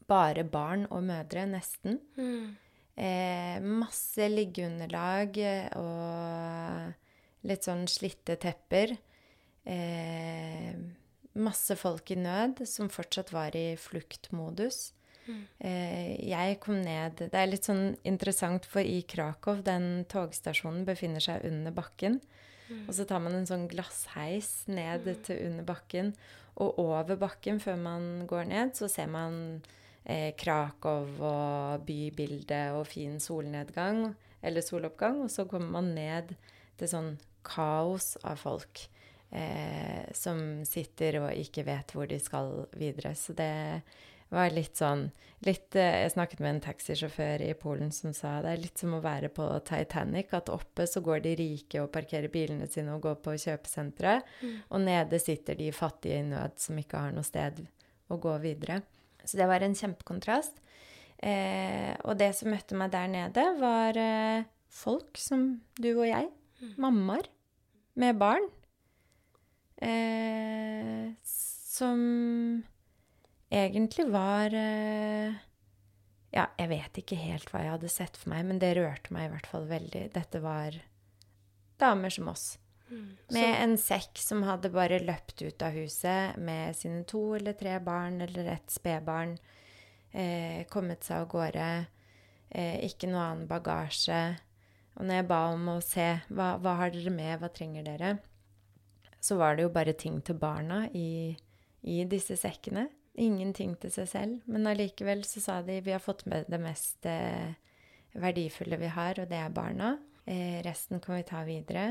Bare 0.07 0.45
barn 0.45 0.87
og 0.91 1.03
mødre, 1.09 1.47
nesten. 1.51 2.01
Eh, 2.97 3.59
masse 3.61 4.29
liggeunderlag 4.33 5.37
eh, 5.43 5.67
og 5.77 7.49
litt 7.49 7.67
sånn 7.67 7.85
slitte 7.91 8.39
tepper. 8.41 8.95
Eh, 9.67 10.77
masse 11.37 11.77
folk 11.77 12.11
i 12.15 12.17
nød 12.17 12.63
som 12.71 12.89
fortsatt 12.89 13.33
var 13.35 13.57
i 13.59 13.75
fluktmodus. 13.77 14.93
Eh, 15.59 16.15
jeg 16.23 16.61
kom 16.63 16.79
ned 16.85 17.19
Det 17.19 17.35
er 17.35 17.49
litt 17.51 17.67
sånn 17.67 17.97
interessant, 18.07 18.65
for 18.65 18.81
i 18.87 19.03
Krakow, 19.03 19.59
den 19.67 20.05
togstasjonen 20.09 20.85
befinner 20.87 21.21
seg 21.21 21.45
under 21.45 21.75
bakken. 21.75 22.21
Og 22.89 22.95
så 22.95 23.05
tar 23.07 23.21
man 23.23 23.35
en 23.35 23.47
sånn 23.47 23.69
glassheis 23.71 24.67
ned 24.67 25.07
til 25.27 25.39
under 25.51 25.67
bakken. 25.67 26.15
Og 26.57 26.79
over 26.83 27.19
bakken, 27.21 27.61
før 27.61 27.77
man 27.79 28.27
går 28.27 28.49
ned, 28.51 28.75
så 28.75 28.89
ser 28.91 29.07
man 29.13 29.63
eh, 30.07 30.33
Krakow 30.39 31.11
og 31.27 31.87
bybildet 31.87 32.77
og 32.79 32.87
fin 32.89 33.19
solnedgang, 33.23 34.09
eller 34.43 34.65
soloppgang. 34.65 35.25
Og 35.27 35.33
så 35.33 35.47
kommer 35.51 35.81
man 35.81 35.95
ned 35.97 36.37
til 36.79 36.91
sånn 36.91 37.15
kaos 37.47 38.15
av 38.27 38.41
folk 38.41 38.87
eh, 39.31 40.07
som 40.17 40.65
sitter 40.67 41.21
og 41.23 41.31
ikke 41.35 41.67
vet 41.67 41.95
hvor 41.95 42.09
de 42.11 42.19
skal 42.23 42.67
videre. 42.79 43.15
Så 43.19 43.37
det 43.37 43.83
var 44.33 44.51
litt 44.51 44.75
sånn 44.79 45.07
litt, 45.47 45.77
eh, 45.77 46.03
Jeg 46.03 46.15
snakket 46.17 46.41
med 46.43 46.55
en 46.55 46.61
taxisjåfør 46.65 47.45
i 47.47 47.53
Polen 47.55 47.93
som 47.93 48.13
sa 48.17 48.41
det 48.43 48.53
er 48.53 48.63
litt 48.65 48.79
som 48.79 48.97
å 48.97 49.03
være 49.03 49.29
på 49.29 49.47
Titanic. 49.65 50.33
At 50.35 50.51
oppe 50.51 50.87
så 50.87 51.03
går 51.05 51.23
de 51.23 51.37
rike 51.39 51.83
og 51.83 51.93
parkerer 51.95 52.33
bilene 52.33 52.67
sine 52.71 52.95
og 52.95 53.03
går 53.03 53.21
på 53.23 53.37
kjøpesentre. 53.47 54.21
Mm. 54.43 54.57
Og 54.71 54.81
nede 54.81 55.23
sitter 55.23 55.55
de 55.55 55.71
fattige 55.73 56.21
i 56.21 56.27
nød 56.27 56.59
som 56.59 56.79
ikke 56.79 56.99
har 56.99 57.15
noe 57.15 57.27
sted 57.27 57.67
å 58.11 58.19
gå 58.19 58.37
videre. 58.43 58.83
Så 59.27 59.39
det 59.41 59.49
var 59.51 59.65
en 59.65 59.77
kjempekontrast. 59.77 60.61
Eh, 61.19 61.95
og 62.05 62.19
det 62.21 62.33
som 62.37 62.53
møtte 62.53 62.77
meg 62.79 62.93
der 62.93 63.09
nede, 63.11 63.47
var 63.61 63.97
eh, 64.01 64.47
folk 64.73 65.19
som 65.21 65.49
du 65.81 65.91
og 65.95 66.07
jeg. 66.09 66.31
Mammaer 66.81 67.29
med 68.01 68.19
barn. 68.21 68.47
Eh, 69.83 71.13
som 71.25 72.01
egentlig 73.53 74.07
var 74.09 74.55
eh, 74.57 75.35
Ja, 76.33 76.47
jeg 76.57 76.69
vet 76.71 77.01
ikke 77.01 77.19
helt 77.21 77.51
hva 77.53 77.63
jeg 77.63 77.75
hadde 77.75 77.93
sett 77.93 78.17
for 78.17 78.33
meg, 78.33 78.47
men 78.49 78.61
det 78.61 78.75
rørte 78.79 79.13
meg 79.15 79.29
i 79.29 79.33
hvert 79.35 79.49
fall 79.51 79.69
veldig. 79.69 80.07
Dette 80.17 80.41
var 80.45 80.77
damer 81.81 82.13
som 82.13 82.29
oss. 82.33 82.57
Med 82.89 83.53
en 83.59 83.75
sekk 83.81 84.19
som 84.23 84.45
hadde 84.47 84.71
bare 84.75 85.01
løpt 85.03 85.43
ut 85.43 85.63
av 85.67 85.75
huset 85.75 86.37
med 86.39 86.77
sine 86.79 87.03
to 87.09 87.35
eller 87.39 87.57
tre 87.59 87.79
barn 87.83 88.21
eller 88.23 88.53
et 88.55 88.71
spedbarn. 88.71 89.35
Eh, 90.13 90.63
kommet 90.71 91.05
seg 91.05 91.25
av 91.25 91.31
gårde. 91.33 91.71
Eh, 92.51 92.79
ikke 92.87 93.11
noe 93.11 93.25
annen 93.25 93.49
bagasje. 93.51 94.21
Og 94.97 95.05
når 95.05 95.21
jeg 95.21 95.29
ba 95.29 95.41
om 95.53 95.67
å 95.75 95.81
se 95.85 96.07
hva, 96.31 96.55
hva 96.63 96.77
har 96.81 96.95
dere 96.95 97.13
med, 97.13 97.35
hva 97.41 97.51
trenger 97.53 97.85
dere, 97.85 98.15
så 99.21 99.37
var 99.41 99.57
det 99.57 99.67
jo 99.67 99.75
bare 99.75 99.97
ting 99.99 100.23
til 100.25 100.39
barna 100.41 100.87
i, 100.95 101.35
i 101.83 101.99
disse 102.09 102.39
sekkene. 102.39 102.87
Ingenting 103.19 103.75
til 103.81 103.93
seg 103.93 104.09
selv. 104.09 104.41
Men 104.49 104.69
allikevel 104.71 105.25
så 105.27 105.43
sa 105.43 105.61
de 105.65 105.81
vi 105.85 105.93
har 105.93 106.05
fått 106.05 106.25
med 106.31 106.49
det 106.53 106.61
mest 106.63 107.09
eh, 107.09 107.57
verdifulle 108.17 108.79
vi 108.81 108.93
har, 108.93 109.21
og 109.21 109.29
det 109.29 109.41
er 109.41 109.53
barna. 109.53 109.97
Eh, 110.25 110.63
resten 110.65 111.03
kan 111.03 111.19
vi 111.19 111.27
ta 111.29 111.43
videre. 111.49 111.91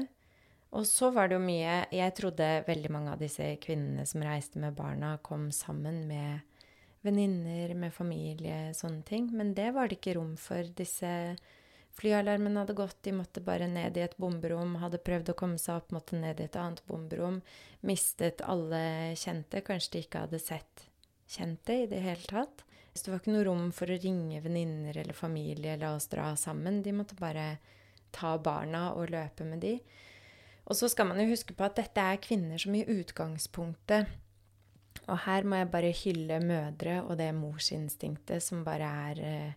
Og 0.75 0.83
så 0.87 1.09
var 1.15 1.29
det 1.29 1.37
jo 1.37 1.45
mye 1.45 1.85
Jeg 1.95 2.15
trodde 2.17 2.47
veldig 2.67 2.91
mange 2.91 3.13
av 3.13 3.21
disse 3.21 3.47
kvinnene 3.63 4.03
som 4.09 4.23
reiste 4.25 4.59
med 4.59 4.75
barna, 4.75 5.15
kom 5.23 5.47
sammen 5.55 6.03
med 6.09 6.43
venninner, 7.05 7.75
med 7.77 7.93
familie, 7.93 8.73
sånne 8.73 9.03
ting. 9.05 9.29
Men 9.31 9.53
det 9.55 9.69
var 9.75 9.87
det 9.87 9.99
ikke 9.99 10.17
rom 10.17 10.33
for. 10.41 10.65
Disse 10.75 11.11
flyalarmen 11.95 12.57
hadde 12.57 12.75
gått, 12.75 12.97
de 13.05 13.13
måtte 13.15 13.43
bare 13.45 13.69
ned 13.71 13.97
i 13.97 14.03
et 14.03 14.17
bomberom. 14.19 14.75
Hadde 14.81 15.03
prøvd 15.05 15.31
å 15.31 15.37
komme 15.37 15.61
seg 15.61 15.79
opp, 15.79 15.93
måtte 15.95 16.19
ned 16.19 16.41
i 16.41 16.47
et 16.49 16.57
annet 16.59 16.81
bomberom. 16.89 17.39
Mistet 17.85 18.43
alle 18.43 19.13
kjente. 19.21 19.61
Kanskje 19.65 19.93
de 19.95 20.03
ikke 20.07 20.25
hadde 20.25 20.41
sett 20.41 20.87
kjente 21.29 21.77
i 21.83 21.87
det 21.91 22.01
hele 22.03 22.25
tatt. 22.29 22.65
Så 22.93 23.05
det 23.05 23.13
var 23.13 23.21
ikke 23.21 23.35
noe 23.35 23.45
rom 23.47 23.69
for 23.75 23.91
å 23.91 23.99
ringe 23.99 24.41
venninner 24.41 24.97
eller 24.97 25.15
familie 25.15 25.75
la 25.77 25.93
oss 25.97 26.07
dra 26.11 26.29
sammen. 26.39 26.81
De 26.83 26.93
måtte 26.95 27.17
bare 27.19 27.57
ta 28.15 28.37
barna 28.39 28.93
og 28.95 29.11
løpe 29.11 29.47
med 29.47 29.63
de. 29.63 29.77
Og 30.65 30.77
så 30.77 30.89
skal 30.89 31.09
man 31.09 31.19
jo 31.21 31.29
huske 31.29 31.53
på 31.53 31.65
at 31.67 31.77
dette 31.77 32.01
er 32.01 32.21
kvinner 32.21 32.61
som 32.61 32.75
i 32.75 32.85
utgangspunktet 32.89 34.07
Og 35.05 35.19
her 35.27 35.45
må 35.45 35.59
jeg 35.59 35.71
bare 35.73 35.91
hylle 35.93 36.39
mødre 36.41 37.01
og 37.03 37.19
det 37.19 37.29
morsinstinktet 37.37 38.41
som 38.43 38.63
bare 38.65 38.89
er 39.11 39.21
eh, 39.21 39.53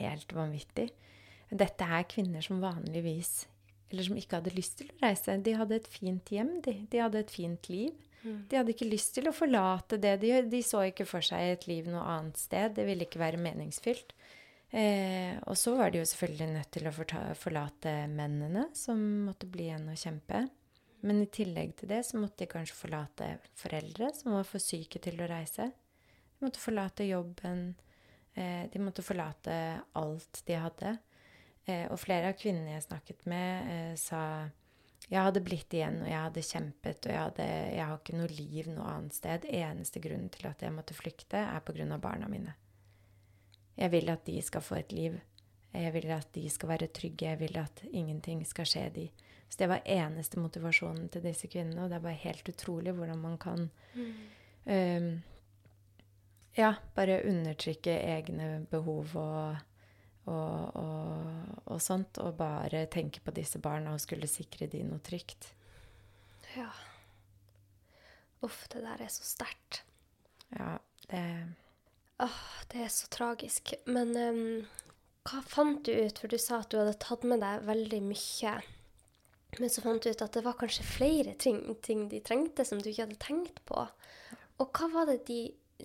helt 0.00 0.34
vanvittig. 0.34 0.88
Dette 1.48 1.86
er 1.86 2.08
kvinner 2.10 2.42
som 2.44 2.60
vanligvis 2.60 3.46
Eller 3.90 4.04
som 4.04 4.18
ikke 4.18 4.40
hadde 4.40 4.56
lyst 4.56 4.80
til 4.80 4.90
å 4.90 4.98
reise. 5.06 5.38
De 5.40 5.54
hadde 5.56 5.78
et 5.78 5.88
fint 5.88 6.34
hjem, 6.34 6.58
de. 6.64 6.74
De 6.90 7.00
hadde 7.00 7.22
et 7.22 7.30
fint 7.32 7.70
liv. 7.72 7.94
De 8.50 8.58
hadde 8.58 8.74
ikke 8.74 8.88
lyst 8.88 9.14
til 9.16 9.30
å 9.30 9.32
forlate 9.32 9.96
det 10.02 10.18
de 10.20 10.32
gjør. 10.32 10.48
De 10.50 10.60
så 10.66 10.82
ikke 10.90 11.06
for 11.08 11.24
seg 11.24 11.54
et 11.54 11.66
liv 11.70 11.88
noe 11.88 12.02
annet 12.02 12.40
sted. 12.40 12.74
Det 12.76 12.84
ville 12.84 13.06
ikke 13.06 13.22
være 13.22 13.40
meningsfylt. 13.40 14.12
Eh, 14.70 15.38
og 15.48 15.56
så 15.56 15.72
var 15.78 15.90
de 15.90 16.02
jo 16.02 16.08
selvfølgelig 16.08 16.48
nødt 16.52 16.70
til 16.76 16.88
å 16.88 16.92
forlate 16.92 17.94
mennene, 18.12 18.66
som 18.76 19.00
måtte 19.24 19.48
bli 19.48 19.70
igjen 19.70 19.88
og 19.88 20.00
kjempe. 20.00 20.44
Men 21.06 21.22
i 21.22 21.30
tillegg 21.30 21.76
til 21.78 21.92
det 21.92 22.02
så 22.06 22.18
måtte 22.18 22.42
de 22.42 22.50
kanskje 22.50 22.76
forlate 22.76 23.28
foreldre 23.56 24.10
som 24.16 24.34
var 24.34 24.46
for 24.48 24.62
syke 24.62 25.00
til 25.02 25.20
å 25.22 25.28
reise. 25.30 25.70
De 25.70 26.46
måtte 26.46 26.62
forlate 26.62 27.06
jobben. 27.06 27.70
Eh, 28.34 28.64
de 28.72 28.82
måtte 28.82 29.06
forlate 29.06 29.54
alt 29.98 30.42
de 30.46 30.58
hadde. 30.58 30.96
Eh, 31.68 31.86
og 31.88 32.00
flere 32.02 32.32
av 32.32 32.38
kvinnene 32.38 32.76
jeg 32.76 32.88
snakket 32.88 33.26
med, 33.30 33.70
eh, 33.72 33.94
sa 34.00 34.48
jeg 35.08 35.24
hadde 35.24 35.40
blitt 35.40 35.72
igjen, 35.72 36.02
og 36.02 36.08
jeg 36.10 36.20
hadde 36.20 36.44
kjempet, 36.44 37.06
og 37.06 37.12
jeg, 37.12 37.20
hadde, 37.22 37.44
jeg 37.72 37.84
har 37.86 37.96
ikke 37.96 38.18
noe 38.18 38.28
liv 38.28 38.66
noe 38.68 38.88
annet 38.92 39.16
sted. 39.16 39.46
Eneste 39.48 40.02
grunnen 40.04 40.28
til 40.34 40.48
at 40.50 40.60
jeg 40.60 40.74
måtte 40.74 40.96
flykte, 40.96 41.40
er 41.40 41.94
av 41.94 42.00
barna 42.02 42.28
mine. 42.28 42.52
Jeg 43.78 43.92
vil 43.94 44.10
at 44.10 44.26
de 44.26 44.40
skal 44.42 44.64
få 44.64 44.80
et 44.80 44.92
liv. 44.92 45.18
Jeg 45.72 45.92
vil 45.94 46.10
at 46.10 46.28
de 46.34 46.48
skal 46.50 46.72
være 46.72 46.90
trygge. 46.90 47.28
Jeg 47.28 47.40
vil 47.40 47.58
at 47.60 47.82
ingenting 47.92 48.42
skal 48.46 48.66
skje 48.66 48.88
de. 48.94 49.06
Så 49.48 49.62
det 49.62 49.68
var 49.70 49.86
eneste 49.86 50.40
motivasjonen 50.40 51.08
til 51.08 51.24
disse 51.24 51.48
kvinnene, 51.48 51.84
og 51.84 51.92
det 51.92 52.02
var 52.04 52.16
helt 52.20 52.48
utrolig 52.48 52.92
hvordan 52.92 53.22
man 53.22 53.38
kan 53.40 53.70
um, 54.66 55.10
Ja, 56.58 56.72
bare 56.94 57.22
undertrykke 57.22 57.94
egne 58.02 58.66
behov 58.70 59.14
og 59.16 59.56
og, 60.28 60.76
og, 60.76 61.62
og, 61.64 61.78
sånt, 61.82 62.18
og 62.20 62.36
bare 62.36 62.84
tenke 62.92 63.22
på 63.24 63.32
disse 63.32 63.60
barna 63.64 63.94
og 63.94 64.02
skulle 64.02 64.28
sikre 64.30 64.68
de 64.70 64.82
noe 64.84 65.00
trygt. 65.04 65.52
Ja. 66.56 66.68
Uff, 68.44 68.66
det 68.72 68.82
der 68.84 69.04
er 69.04 69.12
så 69.12 69.24
sterkt. 69.24 69.82
Ja, 70.52 70.76
det 71.08 71.22
Åh, 72.18 72.40
det 72.72 72.82
er 72.82 72.90
så 72.92 73.06
tragisk. 73.14 73.74
Men 73.86 74.16
um, 74.16 74.42
hva 75.28 75.42
fant 75.46 75.84
du 75.86 75.92
ut? 75.94 76.18
For 76.18 76.30
du 76.30 76.38
sa 76.40 76.62
at 76.62 76.72
du 76.72 76.80
hadde 76.80 76.96
tatt 77.02 77.26
med 77.28 77.42
deg 77.44 77.66
veldig 77.68 78.00
mye. 78.08 78.54
Men 79.58 79.72
så 79.72 79.84
fant 79.84 80.02
du 80.02 80.10
ut 80.10 80.24
at 80.24 80.34
det 80.36 80.44
var 80.44 80.58
kanskje 80.60 80.86
flere 80.86 81.34
ting, 81.40 81.62
ting 81.82 82.08
de 82.10 82.20
trengte 82.24 82.66
som 82.66 82.82
du 82.82 82.90
ikke 82.90 83.06
hadde 83.06 83.22
tenkt 83.22 83.62
på. 83.68 83.86
Og 84.58 84.70
hva 84.74 84.90
var 84.92 85.08
det 85.10 85.22
de 85.28 85.42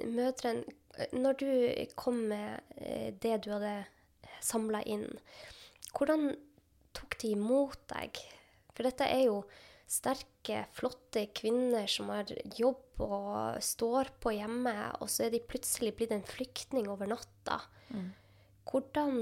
mødrene 0.10 0.66
Når 1.13 1.38
du 1.38 1.50
kom 1.98 2.20
med 2.30 2.62
eh, 2.78 3.13
det 3.18 3.40
du 3.46 3.52
hadde 3.54 3.86
samla 4.46 4.84
inn. 4.86 5.08
Hvordan 5.94 6.36
tok 6.94 7.18
de 7.22 7.32
imot 7.34 7.80
deg? 7.90 8.20
For 8.74 8.86
dette 8.86 9.08
er 9.10 9.24
jo 9.25 9.40
sterke, 9.94 10.64
flotte 10.76 11.28
kvinner 11.38 11.86
som 11.92 12.10
har 12.14 12.30
jobb 12.58 13.02
og 13.04 13.62
står 13.64 14.10
på 14.24 14.34
hjemme, 14.36 14.74
og 15.02 15.10
så 15.12 15.28
er 15.28 15.34
de 15.36 15.42
plutselig 15.50 15.94
blitt 15.98 16.14
en 16.16 16.26
flyktning 16.26 16.90
over 16.92 17.10
natta. 17.14 17.60
Mm. 17.94 18.12
Hvordan 18.70 19.18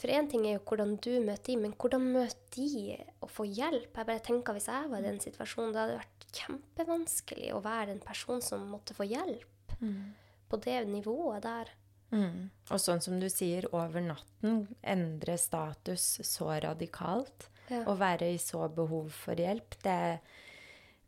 For 0.00 0.08
én 0.08 0.26
ting 0.30 0.46
er 0.48 0.54
jo 0.56 0.62
hvordan 0.66 0.94
du 1.04 1.10
møter 1.20 1.52
de, 1.52 1.56
men 1.60 1.74
hvordan 1.76 2.06
møter 2.14 2.54
de 2.56 2.94
å 3.22 3.28
få 3.28 3.44
hjelp? 3.44 3.92
Jeg 3.92 4.08
bare 4.08 4.22
tenker 4.24 4.56
Hvis 4.56 4.66
jeg 4.72 4.88
var 4.90 4.98
i 5.02 5.04
den 5.04 5.20
situasjonen, 5.20 5.72
det 5.74 5.82
hadde 5.82 5.98
vært 6.00 6.26
kjempevanskelig 6.32 7.50
å 7.52 7.60
være 7.62 7.92
en 7.92 8.00
person 8.02 8.40
som 8.42 8.64
måtte 8.72 8.96
få 8.96 9.04
hjelp 9.08 9.48
Mm. 9.82 10.14
på 10.48 10.56
det 10.62 10.78
nivået 10.88 11.42
der. 11.42 11.68
Mm. 12.12 12.50
Og 12.70 12.78
sånn 12.80 13.00
som 13.02 13.18
du 13.20 13.28
sier, 13.28 13.66
over 13.74 14.00
natten 14.00 14.68
endre 14.82 15.36
status 15.40 16.20
så 16.28 16.52
radikalt. 16.62 17.48
Ja. 17.70 17.84
Å 17.88 17.94
være 17.96 18.32
i 18.34 18.40
så 18.42 18.66
behov 18.74 19.12
for 19.14 19.38
hjelp, 19.38 19.76
det, 19.84 20.18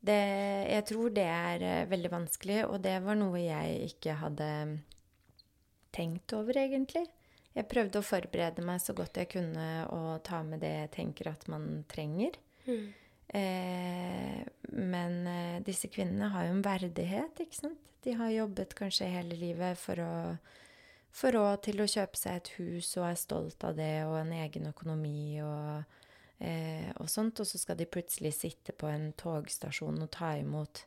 det 0.07 0.21
Jeg 0.71 0.87
tror 0.89 1.13
det 1.13 1.27
er 1.29 1.65
eh, 1.67 1.89
veldig 1.91 2.13
vanskelig, 2.13 2.61
og 2.69 2.79
det 2.85 2.95
var 3.05 3.19
noe 3.19 3.43
jeg 3.43 3.91
ikke 3.91 4.17
hadde 4.23 4.49
tenkt 5.95 6.35
over, 6.37 6.59
egentlig. 6.63 7.05
Jeg 7.55 7.71
prøvde 7.71 8.01
å 8.01 8.07
forberede 8.07 8.65
meg 8.67 8.81
så 8.83 8.95
godt 8.99 9.21
jeg 9.21 9.31
kunne 9.37 9.69
og 9.95 10.25
ta 10.27 10.41
med 10.47 10.63
det 10.65 10.73
jeg 10.73 10.93
tenker 10.97 11.31
at 11.31 11.47
man 11.51 11.85
trenger. 11.91 12.39
Mm. 12.67 12.89
Eh, 13.35 14.41
men 14.75 15.27
eh, 15.31 15.63
disse 15.67 15.91
kvinnene 15.91 16.33
har 16.35 16.49
jo 16.49 16.57
en 16.57 16.65
verdighet, 16.67 17.45
ikke 17.45 17.61
sant? 17.61 17.81
De 18.05 18.13
har 18.19 18.35
jobbet 18.35 18.75
kanskje 18.77 19.09
hele 19.09 19.37
livet 19.39 19.79
for 19.81 20.01
å 20.03 20.15
få 21.15 21.31
råd 21.33 21.63
til 21.65 21.81
å 21.81 21.89
kjøpe 21.89 22.19
seg 22.19 22.41
et 22.41 22.51
hus 22.59 22.91
og 22.99 23.07
er 23.09 23.21
stolt 23.21 23.65
av 23.65 23.79
det, 23.79 24.05
og 24.05 24.19
en 24.19 24.35
egen 24.43 24.69
økonomi 24.69 25.41
og, 25.47 26.03
eh, 26.39 26.91
og 27.01 27.11
sånt. 27.11 27.41
Og 27.41 27.49
så 27.49 27.61
skal 27.61 27.79
de 27.81 27.91
plutselig 27.91 28.35
sitte 28.37 28.75
på 28.77 28.91
en 28.91 29.13
togstasjon 29.19 30.03
og 30.03 30.13
ta 30.15 30.35
imot 30.41 30.85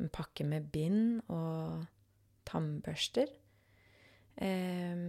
en 0.00 0.12
pakke 0.12 0.44
med 0.44 0.68
bind 0.72 1.22
og 1.32 1.86
tannbørster. 2.46 3.32
Eh, 4.36 5.00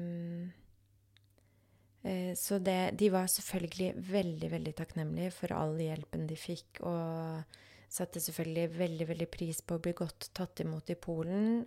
Eh, 2.07 2.35
så 2.35 2.59
det, 2.59 2.91
de 2.93 3.09
var 3.09 3.27
selvfølgelig 3.27 3.93
veldig, 4.11 4.51
veldig 4.51 4.73
takknemlige 4.77 5.31
for 5.35 5.53
all 5.55 5.75
hjelpen 5.81 6.27
de 6.29 6.37
fikk, 6.39 6.81
og 6.87 7.43
satte 7.91 8.21
selvfølgelig 8.23 8.77
veldig, 8.77 9.07
veldig 9.11 9.29
pris 9.31 9.59
på 9.63 9.77
å 9.77 9.83
bli 9.83 9.95
godt 9.97 10.29
tatt 10.37 10.63
imot 10.63 10.91
i 10.93 10.99
Polen. 11.07 11.65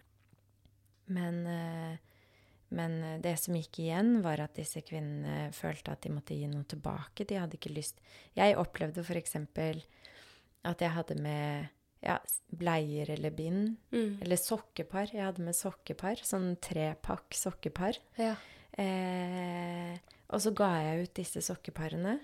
Men, 1.11 1.43
eh, 1.47 1.99
men 2.75 3.23
det 3.23 3.35
som 3.43 3.57
gikk 3.59 3.81
igjen, 3.83 4.21
var 4.25 4.43
at 4.45 4.55
disse 4.59 4.83
kvinnene 4.87 5.51
følte 5.57 5.95
at 5.95 6.05
de 6.07 6.13
måtte 6.15 6.37
gi 6.39 6.47
noe 6.51 6.67
tilbake. 6.71 7.27
De 7.27 7.39
hadde 7.41 7.59
ikke 7.59 7.75
lyst 7.75 8.01
Jeg 8.39 8.59
opplevde 8.61 9.03
f.eks. 9.03 9.37
at 10.71 10.85
jeg 10.85 10.95
hadde 10.95 11.17
med 11.23 11.69
ja, 12.01 12.17
bleier 12.57 13.11
eller 13.11 13.35
bind. 13.35 13.75
Mm. 13.93 14.21
Eller 14.23 14.41
sokkepar. 14.41 15.13
Jeg 15.13 15.27
hadde 15.27 15.45
med 15.45 15.57
sokkepar. 15.57 16.23
Sånn 16.25 16.55
trepakk 16.63 17.37
sokkepar. 17.37 17.99
Ja. 18.21 18.35
Eh, 18.79 19.99
og 20.31 20.43
så 20.43 20.55
ga 20.57 20.71
jeg 20.85 21.05
ut 21.05 21.17
disse 21.21 21.43
sokkeparene. 21.45 22.19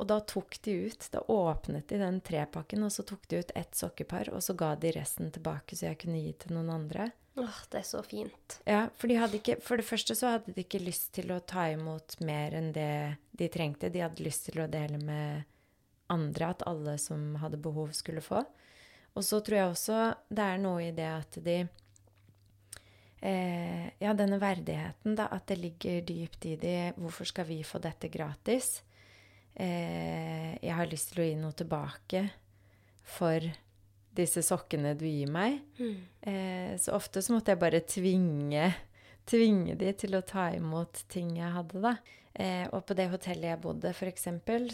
Og 0.00 0.08
da 0.08 0.18
tok 0.24 0.56
de 0.64 0.72
ut 0.88 1.08
Da 1.12 1.20
åpnet 1.30 1.92
de 1.92 1.98
den 2.00 2.20
trepakken, 2.24 2.82
og 2.82 2.90
så 2.94 3.04
tok 3.06 3.28
de 3.28 3.42
ut 3.42 3.52
ett 3.54 3.76
sokkepar, 3.76 4.32
og 4.32 4.42
så 4.42 4.56
ga 4.58 4.74
de 4.74 4.94
resten 4.96 5.30
tilbake, 5.30 5.76
så 5.76 5.90
jeg 5.90 6.00
kunne 6.02 6.22
gi 6.24 6.32
til 6.42 6.56
noen 6.56 6.72
andre. 6.74 7.10
Åh, 7.34 7.60
det 7.72 7.78
er 7.80 7.86
så 7.88 8.02
fint. 8.04 8.58
Ja, 8.68 8.86
for, 8.96 9.08
de 9.08 9.38
ikke, 9.38 9.56
for 9.64 9.80
det 9.80 9.86
første 9.88 10.16
så 10.18 10.34
hadde 10.34 10.52
de 10.52 10.64
ikke 10.66 10.82
lyst 10.82 11.14
til 11.16 11.32
å 11.32 11.40
ta 11.40 11.70
imot 11.72 12.18
mer 12.20 12.52
enn 12.58 12.72
det 12.76 13.16
de 13.32 13.48
trengte. 13.52 13.88
De 13.92 14.02
hadde 14.04 14.24
lyst 14.24 14.50
til 14.50 14.60
å 14.60 14.68
dele 14.70 15.00
med 15.00 15.46
andre, 16.12 16.50
at 16.52 16.66
alle 16.68 16.98
som 17.00 17.38
hadde 17.40 17.60
behov, 17.62 17.94
skulle 17.96 18.20
få. 18.24 18.42
Og 19.16 19.24
så 19.24 19.40
tror 19.44 19.58
jeg 19.58 19.70
også 19.70 20.02
det 20.32 20.44
er 20.44 20.60
noe 20.60 20.84
i 20.84 20.92
det 20.96 21.08
at 21.08 21.40
de 21.44 21.58
eh, 23.20 23.88
Ja, 24.02 24.12
denne 24.16 24.40
verdigheten, 24.40 25.16
da. 25.16 25.28
At 25.32 25.48
det 25.48 25.60
ligger 25.60 26.04
dypt 26.08 26.46
i 26.48 26.56
de 26.60 26.76
Hvorfor 26.96 27.28
skal 27.28 27.48
vi 27.48 27.62
få 27.64 27.80
dette 27.80 28.12
gratis? 28.12 28.82
Eh, 29.54 30.56
jeg 30.60 30.76
har 30.76 30.88
lyst 30.88 31.12
til 31.12 31.24
å 31.24 31.28
gi 31.28 31.36
noe 31.40 31.56
tilbake 31.56 32.26
for 33.04 33.44
disse 34.16 34.42
sokkene 34.44 34.94
du 34.98 35.06
gir 35.08 35.30
meg. 35.32 35.60
Mm. 35.78 36.00
Eh, 36.20 36.72
så 36.80 36.96
ofte 36.96 37.22
så 37.24 37.34
måtte 37.36 37.54
jeg 37.54 37.62
bare 37.62 37.82
tvinge, 37.88 38.70
tvinge 39.28 39.76
de 39.80 39.92
til 39.98 40.18
å 40.18 40.24
ta 40.26 40.50
imot 40.56 41.04
ting 41.12 41.36
jeg 41.38 41.54
hadde, 41.54 41.82
da. 41.84 41.96
Eh, 42.32 42.64
og 42.72 42.84
på 42.88 42.96
det 42.96 43.10
hotellet 43.12 43.50
jeg 43.50 43.62
bodde, 43.64 43.92
f.eks., 43.92 44.28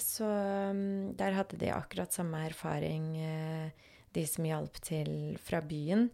så 0.05 0.29
um, 0.71 1.11
der 1.19 1.35
hadde 1.35 1.59
de 1.59 1.73
akkurat 1.75 2.15
samme 2.15 2.45
erfaring, 2.47 3.11
eh, 3.19 3.89
de 4.15 4.25
som 4.27 4.47
hjalp 4.47 4.79
til 4.85 5.11
fra 5.43 5.61
byen. 5.63 6.09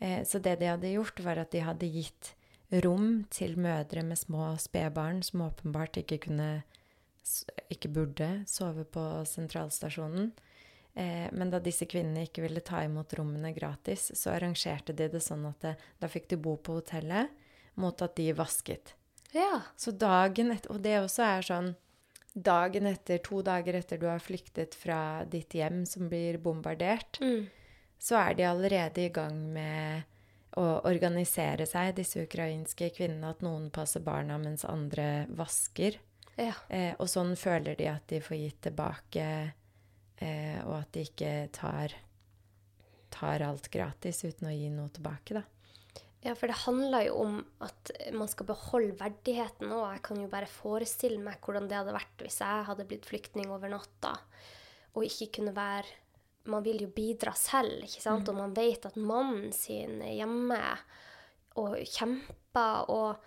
Eh, 0.00 0.22
så 0.26 0.42
det 0.42 0.58
de 0.60 0.70
hadde 0.72 0.94
gjort, 0.96 1.22
var 1.22 1.42
at 1.42 1.54
de 1.54 1.62
hadde 1.62 1.90
gitt 1.94 2.34
rom 2.84 3.24
til 3.30 3.56
mødre 3.58 4.02
med 4.06 4.18
små 4.18 4.52
spedbarn 4.62 5.24
som 5.26 5.46
åpenbart 5.48 5.98
ikke 6.02 6.20
kunne 6.26 6.50
ikke 7.70 7.90
burde 7.92 8.28
sove 8.48 8.84
på 8.88 9.02
sentralstasjonen. 9.28 10.30
Eh, 10.94 11.28
men 11.32 11.50
da 11.50 11.60
disse 11.62 11.86
kvinnene 11.86 12.26
ikke 12.26 12.42
ville 12.42 12.60
ta 12.60 12.82
imot 12.84 13.12
rommene 13.18 13.52
gratis, 13.54 14.10
så 14.18 14.32
arrangerte 14.34 14.92
de 14.96 15.06
det 15.08 15.20
sånn 15.22 15.46
at 15.48 15.60
det, 15.60 15.76
da 16.00 16.08
fikk 16.10 16.28
de 16.32 16.36
bo 16.36 16.56
på 16.56 16.80
hotellet 16.80 17.30
mot 17.80 18.02
at 18.02 18.16
de 18.16 18.32
vasket. 18.34 18.94
Ja. 19.32 19.62
Så 19.78 19.92
dagen 19.94 20.50
etter 20.50 20.72
Og 20.74 20.80
det 20.82 20.96
også 20.98 21.22
er 21.22 21.42
sånn 21.46 21.76
Dagen 22.34 22.86
etter, 22.86 23.18
to 23.18 23.40
dager 23.42 23.74
etter 23.74 23.98
du 23.98 24.06
har 24.06 24.20
flyktet 24.22 24.74
fra 24.78 25.24
ditt 25.26 25.50
hjem 25.54 25.80
som 25.86 26.08
blir 26.08 26.38
bombardert, 26.38 27.18
Mm. 27.20 27.48
så 27.98 28.16
er 28.30 28.34
de 28.34 28.44
allerede 28.46 28.98
i 29.04 29.08
gang 29.08 29.52
med 29.52 30.04
å 30.56 30.80
organisere 30.86 31.66
seg, 31.66 31.96
disse 31.96 32.22
ukrainske 32.22 32.90
kvinnene, 32.94 33.30
at 33.30 33.40
noen 33.42 33.68
passer 33.70 34.00
barna 34.00 34.38
mens 34.38 34.64
andre 34.64 35.26
vasker. 35.28 35.98
Ja. 36.38 36.54
Eh, 36.68 36.94
og 37.00 37.08
sånn 37.08 37.34
føler 37.36 37.76
de 37.76 37.88
at 37.88 38.06
de 38.06 38.20
får 38.20 38.36
gitt 38.38 38.60
tilbake, 38.62 39.52
eh, 40.20 40.60
og 40.66 40.76
at 40.82 40.92
de 40.94 41.06
ikke 41.08 41.32
tar, 41.56 41.96
tar 43.12 43.46
alt 43.46 43.70
gratis 43.72 44.22
uten 44.24 44.50
å 44.50 44.54
gi 44.54 44.68
noe 44.72 44.92
tilbake, 44.94 45.40
da. 45.40 45.46
Ja, 46.20 46.34
for 46.36 46.52
det 46.52 46.58
handler 46.66 47.06
jo 47.06 47.14
om 47.22 47.36
at 47.64 47.90
man 48.12 48.28
skal 48.28 48.50
beholde 48.50 48.92
verdigheten 48.98 49.70
òg. 49.72 49.86
Jeg 49.94 50.02
kan 50.04 50.18
jo 50.20 50.28
bare 50.28 50.50
forestille 50.52 51.20
meg 51.22 51.40
hvordan 51.40 51.68
det 51.68 51.78
hadde 51.78 51.94
vært 51.96 52.24
hvis 52.26 52.42
jeg 52.42 52.66
hadde 52.68 52.84
blitt 52.90 53.08
flyktning 53.08 53.48
over 53.54 53.72
natta 53.72 54.18
og 54.94 55.06
ikke 55.06 55.32
kunne 55.38 55.56
være 55.56 55.98
Man 56.50 56.64
vil 56.64 56.80
jo 56.80 56.88
bidra 56.88 57.34
selv, 57.36 57.82
ikke 57.84 58.00
sant? 58.00 58.28
Og 58.32 58.34
man 58.34 58.54
vet 58.56 58.86
at 58.88 58.94
mannen 58.96 59.52
sin 59.52 59.98
er 60.00 60.14
hjemme 60.22 60.56
og 61.60 61.76
kjemper 61.84 62.88
og 62.88 63.26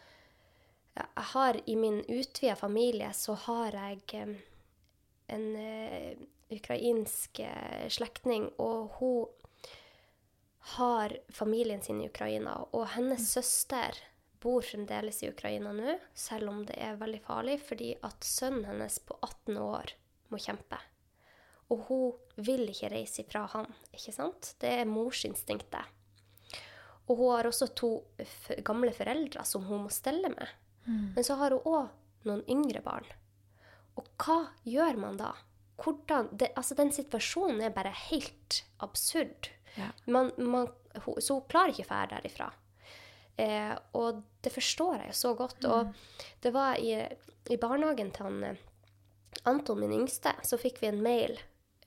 Jeg 0.97 1.25
har 1.33 1.59
i 1.69 1.75
min 1.77 2.01
utvida 2.01 2.55
familie 2.57 3.11
så 3.13 3.35
har 3.45 3.77
jeg 3.77 4.01
eh, 4.17 4.33
en 5.29 5.45
eh, 5.55 6.17
ukrainsk 6.57 7.39
eh, 7.43 7.87
slektning, 7.91 8.49
og 8.61 8.97
hun 8.99 9.27
har 10.77 11.17
familien 11.29 11.81
sin 11.83 12.01
i 12.01 12.07
Ukraina, 12.07 12.55
og 12.71 12.87
hennes 12.95 13.25
søster 13.33 13.99
bor 14.43 14.63
fremdeles 14.63 15.21
i 15.23 15.29
Ukraina 15.31 15.71
nå, 15.75 15.97
selv 16.15 16.51
om 16.51 16.63
det 16.67 16.75
er 16.79 16.99
veldig 16.99 17.21
farlig, 17.23 17.59
fordi 17.63 17.93
at 18.03 18.25
sønnen 18.27 18.65
hennes 18.67 18.99
på 19.03 19.17
18 19.21 19.59
år 19.59 19.93
må 20.31 20.39
kjempe. 20.41 20.79
Og 21.71 21.85
hun 21.87 22.43
vil 22.43 22.67
ikke 22.71 22.91
reise 22.91 23.23
ifra 23.23 23.45
han, 23.53 23.69
ikke 23.95 24.15
sant? 24.15 24.53
Det 24.59 24.71
er 24.81 24.89
morsinstinktet. 24.89 25.99
Og 27.07 27.19
hun 27.19 27.33
har 27.35 27.47
også 27.47 27.69
to 27.75 27.91
gamle 28.63 28.91
foreldre 28.95 29.43
som 29.47 29.65
hun 29.67 29.85
må 29.85 29.91
stelle 29.91 30.31
med. 30.31 30.47
Men 31.15 31.23
så 31.23 31.35
har 31.39 31.55
hun 31.55 31.67
òg 31.67 32.27
noen 32.27 32.43
yngre 32.51 32.83
barn. 32.83 33.07
Og 33.99 34.07
hva 34.19 34.39
gjør 34.67 34.99
man 34.99 35.19
da? 35.19 35.33
Hvordan, 35.81 36.29
det, 36.37 36.51
altså 36.55 36.75
Den 36.77 36.91
situasjonen 36.93 37.61
er 37.61 37.73
bare 37.73 37.93
helt 38.09 38.63
absurd. 38.83 39.49
Ja. 39.75 39.89
Man, 40.05 40.31
man, 40.37 40.69
hun, 41.05 41.17
så 41.21 41.39
hun 41.39 41.47
klarer 41.49 41.73
ikke 41.73 41.87
å 41.87 41.91
fære 41.93 42.11
derifra. 42.17 42.51
Eh, 43.41 43.73
og 43.97 44.21
det 44.45 44.53
forstår 44.53 44.99
jeg 45.01 45.13
jo 45.13 45.17
så 45.17 45.33
godt. 45.37 45.65
Og 45.65 45.93
det 46.45 46.53
var 46.53 46.77
i, 46.77 46.93
i 47.49 47.57
barnehagen 47.57 48.13
til 48.13 48.29
han, 48.29 48.43
eh, 48.51 48.61
Anton, 49.49 49.81
min 49.81 49.95
yngste, 49.97 50.35
så 50.45 50.59
fikk 50.61 50.83
vi 50.83 50.91
en 50.91 51.01
mail. 51.03 51.39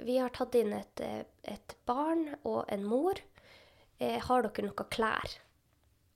Vi 0.02 0.18
har 0.18 0.34
tatt 0.34 0.56
inn 0.58 0.74
et, 0.76 1.00
eh, 1.00 1.22
et 1.46 1.76
barn 1.88 2.34
og 2.42 2.64
en 2.72 2.84
mor. 2.84 3.22
Eh, 3.98 4.18
har 4.20 4.44
dere 4.44 4.66
noe 4.66 4.88
klær? 4.92 5.38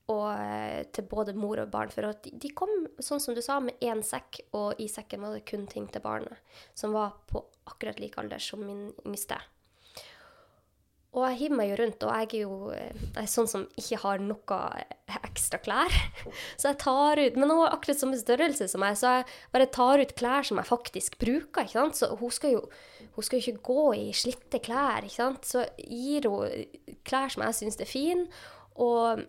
Og, 0.09 0.27
eh, 0.33 0.83
til 0.91 1.05
både 1.07 1.33
mor 1.37 1.61
og 1.61 1.69
barn. 1.71 1.91
For 1.93 2.09
de, 2.25 2.49
kom, 2.57 2.71
sånn 2.99 3.21
som 3.21 3.35
du 3.37 3.41
sa, 3.45 3.59
med 3.63 3.79
én 3.79 4.01
sekk, 4.03 4.41
og 4.57 4.81
i 4.81 4.89
sekken 4.91 5.21
var 5.23 5.37
det 5.37 5.45
kun 5.47 5.67
ting 5.71 5.87
til 5.87 6.03
barnet. 6.03 6.41
Som 6.75 6.97
var 6.97 7.21
på 7.29 7.45
akkurat 7.69 8.01
lik 8.01 8.17
alder 8.19 8.41
som 8.41 8.65
min 8.65 8.89
yngste. 9.05 9.37
Og 11.11 11.25
jeg 11.27 11.37
hiver 11.41 11.57
meg 11.59 11.67
jo 11.67 11.77
rundt, 11.81 12.03
og 12.07 12.11
jeg 12.15 12.27
er 12.29 12.43
jo 12.45 12.53
eh, 12.71 12.99
jeg 13.01 13.19
er 13.19 13.27
sånn 13.27 13.49
som 13.51 13.65
ikke 13.79 13.97
har 13.99 14.21
noe 14.23 14.59
ekstra 15.27 15.59
klær. 15.59 15.97
Så 16.59 16.69
jeg 16.69 16.79
tar 16.79 17.19
ut 17.19 17.39
Men 17.39 17.51
hun 17.51 17.59
har 17.65 17.75
akkurat 17.75 17.99
samme 17.99 18.19
størrelse 18.19 18.69
som 18.71 18.83
meg, 18.83 18.95
så 18.99 19.17
jeg 19.17 19.25
bare 19.51 19.67
tar 19.75 19.99
ut 19.99 20.13
klær 20.15 20.47
som 20.47 20.61
jeg 20.61 20.69
faktisk 20.69 21.19
bruker. 21.19 21.67
ikke 21.67 21.75
sant? 21.75 21.99
Så 21.99 22.13
hun 22.15 22.31
skal 22.31 22.55
jo, 22.55 22.63
hun 23.17 23.27
skal 23.27 23.41
ikke 23.41 23.65
gå 23.67 23.85
i 23.99 24.07
slitte 24.15 24.61
klær, 24.63 25.03
ikke 25.03 25.17
sant? 25.17 25.51
Så 25.51 25.65
gir 25.83 26.29
hun 26.31 26.63
klær 27.07 27.35
som 27.35 27.43
jeg 27.43 27.59
syns 27.59 27.81
er 27.83 27.91
fine. 27.91 28.27
Og, 28.79 29.25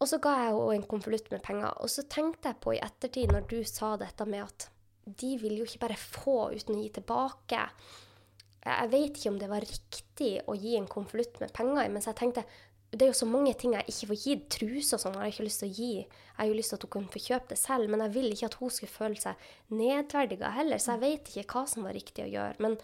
og 0.00 0.08
så 0.08 0.18
ga 0.22 0.32
jeg 0.38 0.52
henne 0.56 0.76
en 0.78 0.86
konvolutt 0.88 1.28
med 1.32 1.42
penger. 1.44 1.74
Og 1.84 1.90
så 1.92 2.06
tenkte 2.08 2.50
jeg 2.50 2.60
på 2.64 2.72
i 2.72 2.80
ettertid, 2.80 3.32
når 3.32 3.48
du 3.50 3.58
sa 3.68 3.94
dette 4.00 4.24
med 4.28 4.46
at 4.46 4.70
de 5.04 5.34
vil 5.40 5.58
jo 5.58 5.66
ikke 5.66 5.82
bare 5.84 5.98
få 6.00 6.50
uten 6.54 6.78
å 6.78 6.80
gi 6.80 6.88
tilbake. 6.96 7.60
Jeg 8.64 8.90
vet 8.92 9.16
ikke 9.16 9.32
om 9.32 9.38
det 9.40 9.50
var 9.50 9.64
riktig 9.64 10.32
å 10.48 10.56
gi 10.56 10.74
en 10.78 10.88
konvolutt 10.88 11.40
med 11.40 11.52
penger 11.56 11.88
mens 11.92 12.08
jeg 12.08 12.18
tenkte 12.18 12.44
det 12.90 13.06
er 13.06 13.12
jo 13.12 13.18
så 13.20 13.28
mange 13.28 13.52
ting 13.54 13.76
jeg 13.76 13.86
ikke 13.86 14.08
får 14.10 14.22
gitt. 14.24 14.46
Truser 14.50 14.96
og 14.96 15.02
sånn 15.04 15.14
har 15.14 15.28
jeg 15.28 15.36
ikke 15.36 15.44
lyst 15.46 15.62
til 15.62 15.68
å 15.68 15.76
gi. 15.76 15.90
Jeg 16.00 16.38
har 16.40 16.48
jo 16.48 16.56
lyst 16.58 16.72
til 16.72 16.78
at 16.78 16.86
hun 16.86 16.92
kunne 16.96 17.12
få 17.14 17.22
kjøpe 17.22 17.52
det 17.52 17.58
selv, 17.60 17.92
men 17.92 18.02
jeg 18.02 18.14
vil 18.16 18.32
ikke 18.32 18.48
at 18.48 18.56
hun 18.58 18.72
skulle 18.74 18.94
føle 18.96 19.20
seg 19.22 19.44
nedverdiga 19.78 20.50
heller, 20.56 20.82
så 20.82 20.96
jeg 20.96 21.02
vet 21.04 21.30
ikke 21.30 21.54
hva 21.54 21.62
som 21.70 21.86
var 21.86 21.94
riktig 21.94 22.24
å 22.24 22.32
gjøre. 22.32 22.56
Men 22.66 22.74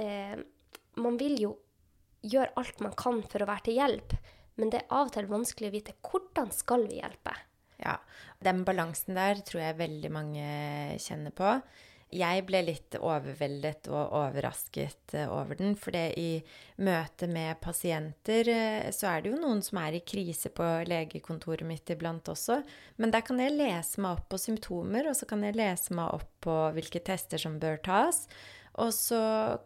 eh, 0.00 0.38
man 1.04 1.20
vil 1.20 1.36
jo 1.42 1.52
gjøre 2.24 2.54
alt 2.62 2.80
man 2.86 2.96
kan 2.96 3.20
for 3.28 3.44
å 3.44 3.50
være 3.50 3.66
til 3.66 3.78
hjelp, 3.82 4.16
men 4.60 4.70
det 4.72 4.82
er 4.82 4.92
av 4.94 5.08
og 5.08 5.16
til 5.16 5.30
vanskelig 5.30 5.70
å 5.70 5.74
vite 5.74 5.96
hvordan 6.04 6.52
skal 6.54 6.86
vi 6.90 7.00
hjelpe. 7.00 7.34
Ja, 7.82 7.98
den 8.44 8.62
balansen 8.66 9.18
der 9.18 9.42
tror 9.46 9.64
jeg 9.64 9.80
veldig 9.80 10.12
mange 10.14 10.46
kjenner 11.02 11.34
på. 11.34 11.56
Jeg 12.14 12.44
ble 12.46 12.60
litt 12.62 12.94
overveldet 13.00 13.88
og 13.90 14.12
overrasket 14.14 15.16
eh, 15.18 15.30
over 15.32 15.58
den, 15.58 15.72
for 15.74 15.96
det 15.96 16.12
i 16.20 16.36
møte 16.86 17.26
med 17.26 17.58
pasienter 17.64 18.50
eh, 18.52 18.90
så 18.94 19.08
er 19.10 19.24
det 19.24 19.32
jo 19.32 19.40
noen 19.40 19.64
som 19.64 19.80
er 19.82 19.96
i 19.98 20.04
krise 20.06 20.52
på 20.54 20.68
legekontoret 20.86 21.66
mitt 21.66 21.90
iblant 21.90 22.30
også. 22.30 22.60
Men 23.02 23.14
der 23.14 23.24
kan 23.26 23.42
jeg 23.42 23.56
lese 23.56 24.04
meg 24.04 24.20
opp 24.20 24.28
på 24.30 24.38
symptomer, 24.38 25.10
og 25.10 25.18
så 25.18 25.26
kan 25.30 25.42
jeg 25.42 25.58
lese 25.58 25.96
meg 25.96 26.14
opp 26.20 26.30
på 26.46 26.58
hvilke 26.76 27.02
tester 27.02 27.40
som 27.40 27.58
bør 27.58 27.82
tas. 27.82 28.28
Og 28.82 28.90
så 28.90 29.20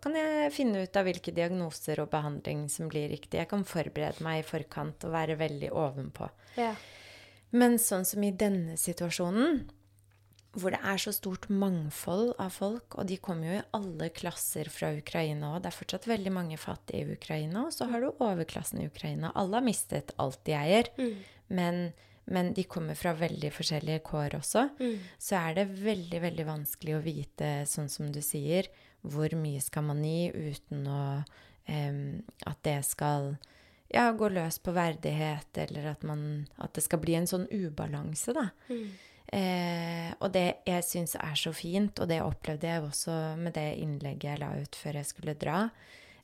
kan 0.05 0.17
jeg 0.19 0.53
finne 0.53 0.85
ut 0.85 0.99
av 1.01 1.07
hvilke 1.09 1.33
diagnoser 1.33 2.03
og 2.03 2.11
behandling 2.13 2.67
som 2.73 2.91
blir 2.93 3.09
riktig. 3.09 3.41
Jeg 3.41 3.49
kan 3.51 3.65
forberede 3.65 4.25
meg 4.25 4.43
i 4.43 4.47
forkant 4.47 5.07
og 5.09 5.15
være 5.15 5.39
veldig 5.41 5.73
ovenpå. 5.73 6.29
Ja. 6.61 6.75
Men 7.57 7.79
sånn 7.81 8.05
som 8.05 8.25
i 8.27 8.35
denne 8.37 8.77
situasjonen, 8.77 9.63
hvor 10.59 10.73
det 10.75 10.81
er 10.85 11.01
så 11.01 11.13
stort 11.15 11.47
mangfold 11.53 12.35
av 12.41 12.53
folk, 12.57 12.97
og 12.99 13.09
de 13.09 13.19
kommer 13.23 13.49
jo 13.49 13.59
i 13.59 13.67
alle 13.77 14.09
klasser 14.17 14.71
fra 14.73 14.91
Ukraina 14.97 15.55
òg. 15.55 15.63
Det 15.63 15.71
er 15.71 15.79
fortsatt 15.79 16.09
veldig 16.09 16.33
mange 16.35 16.59
fattige 16.61 17.05
i 17.05 17.17
Ukraina, 17.17 17.67
og 17.69 17.73
så 17.77 17.89
har 17.91 18.03
du 18.03 18.11
overklassen 18.25 18.83
i 18.83 18.89
Ukraina. 18.89 19.33
Alle 19.39 19.61
har 19.61 19.67
mistet 19.67 20.13
alt 20.21 20.41
de 20.49 20.57
eier, 20.59 20.91
mm. 20.99 21.15
men, 21.57 21.81
men, 22.27 22.53
de 22.57 22.65
kommer 22.69 22.99
fra 22.99 23.15
veldig 23.17 23.53
forskjellige 23.55 24.05
kår 24.09 24.39
også. 24.41 24.67
Mm. 24.81 25.09
Så 25.29 25.39
er 25.41 25.61
det 25.61 25.69
veldig, 25.79 26.23
veldig 26.27 26.49
vanskelig 26.49 26.97
å 26.97 27.05
vite, 27.05 27.53
sånn 27.69 27.93
som 27.93 28.13
du 28.13 28.21
sier, 28.25 28.69
hvor 29.07 29.35
mye 29.39 29.61
skal 29.63 29.87
man 29.89 30.03
gi 30.05 30.31
uten 30.33 30.89
å 30.91 31.03
um, 31.69 32.01
At 32.49 32.63
det 32.67 32.81
skal 32.89 33.37
ja, 33.93 34.11
gå 34.13 34.29
løs 34.33 34.59
på 34.61 34.75
verdighet, 34.77 35.49
eller 35.65 35.93
at, 35.95 36.03
man, 36.05 36.49
at 36.61 36.75
det 36.77 36.85
skal 36.85 37.01
bli 37.01 37.15
en 37.17 37.29
sånn 37.29 37.47
ubalanse, 37.49 38.35
da. 38.37 38.51
Mm. 38.69 38.89
Eh, 39.29 40.11
og 40.25 40.33
det 40.33 40.63
jeg 40.69 40.85
syns 40.87 41.15
er 41.21 41.37
så 41.37 41.53
fint, 41.57 42.01
og 42.01 42.09
det 42.09 42.21
opplevde 42.25 42.69
jeg 42.69 42.85
også 42.85 43.17
med 43.41 43.57
det 43.57 43.71
innlegget 43.81 44.31
jeg 44.31 44.41
la 44.41 44.55
ut 44.61 44.79
før 44.79 45.01
jeg 45.01 45.09
skulle 45.09 45.37
dra, 45.41 45.67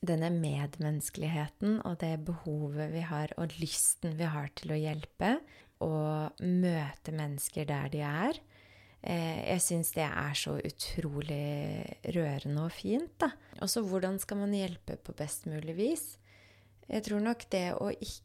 denne 0.05 0.29
medmenneskeligheten 0.33 1.79
og 1.89 1.99
det 2.03 2.19
behovet 2.27 2.93
vi 2.93 3.05
har, 3.09 3.33
og 3.41 3.57
lysten 3.61 4.19
vi 4.19 4.29
har 4.29 4.51
til 4.57 4.75
å 4.75 4.81
hjelpe 4.81 5.39
og 5.85 6.43
møte 6.45 7.13
mennesker 7.17 7.69
der 7.69 7.89
de 7.93 8.03
er. 8.05 8.41
Eh, 9.05 9.41
jeg 9.51 9.61
syns 9.61 9.93
det 9.93 10.07
er 10.07 10.37
så 10.39 10.57
utrolig 10.65 11.85
rørende 12.17 12.65
og 12.65 12.73
fint, 12.73 13.13
da. 13.21 13.31
Og 13.61 13.69
så 13.69 13.83
hvordan 13.85 14.17
skal 14.23 14.41
man 14.41 14.55
hjelpe 14.57 14.97
på 14.97 15.13
best 15.19 15.45
mulig 15.51 15.77
vis? 15.77 16.05
Jeg 16.89 17.05
tror 17.05 17.21
nok 17.25 17.49
det 17.53 17.67
å 17.81 17.91
ikke 17.93 18.23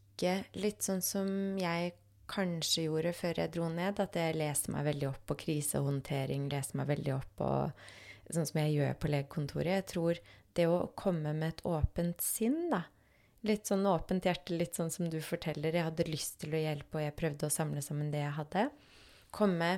Litt 0.59 0.83
sånn 0.83 0.99
som 0.99 1.29
jeg 1.55 1.93
kanskje 2.27 2.89
gjorde 2.89 3.13
før 3.15 3.37
jeg 3.39 3.53
dro 3.53 3.69
ned, 3.71 4.01
at 4.03 4.17
jeg 4.19 4.35
leser 4.35 4.73
meg 4.75 4.83
veldig 4.89 5.07
opp 5.13 5.21
på 5.31 5.37
krisehåndtering, 5.45 6.49
leser 6.51 6.75
meg 6.81 6.89
veldig 6.89 7.13
opp 7.15 7.29
på 7.39 7.51
Sånn 8.29 8.45
som 8.45 8.59
jeg 8.59 8.73
gjør 8.75 8.97
på 8.99 9.09
legekontoret. 9.09 9.71
Jeg 9.79 9.85
tror 9.89 10.19
det 10.59 10.65
å 10.69 10.81
komme 10.99 11.31
med 11.33 11.53
et 11.53 11.63
åpent 11.65 12.19
sinn, 12.21 12.67
da 12.69 12.83
Litt 13.47 13.69
sånn 13.69 13.87
åpent 13.87 14.25
hjerte, 14.27 14.57
litt 14.59 14.75
sånn 14.75 14.91
som 14.91 15.07
du 15.07 15.21
forteller. 15.23 15.71
Jeg 15.71 15.87
hadde 15.87 16.07
lyst 16.09 16.41
til 16.41 16.57
å 16.57 16.59
hjelpe, 16.59 16.97
og 16.99 17.05
jeg 17.05 17.15
prøvde 17.15 17.47
å 17.47 17.53
samle 17.53 17.79
sammen 17.83 18.09
det 18.11 18.19
jeg 18.25 18.35
hadde. 18.35 18.65
Komme 19.31 19.69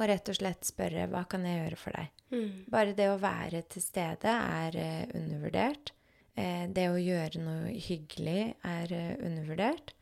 og 0.00 0.08
rett 0.08 0.32
og 0.32 0.38
slett 0.38 0.66
spørre 0.68 1.06
hva 1.12 1.24
kan 1.28 1.44
jeg 1.46 1.60
gjøre 1.60 1.78
for 1.78 1.96
deg? 1.96 2.12
Mm. 2.32 2.50
Bare 2.72 2.96
det 2.96 3.08
å 3.10 3.20
være 3.20 3.62
til 3.70 3.84
stede 3.84 4.32
er 4.32 4.76
uh, 4.80 5.16
undervurdert. 5.18 5.92
Uh, 6.38 6.66
det 6.72 6.86
å 6.88 7.00
gjøre 7.00 7.42
noe 7.44 7.74
hyggelig 7.74 8.54
er 8.66 8.94
uh, 8.94 9.14
undervurdert. 9.26 9.94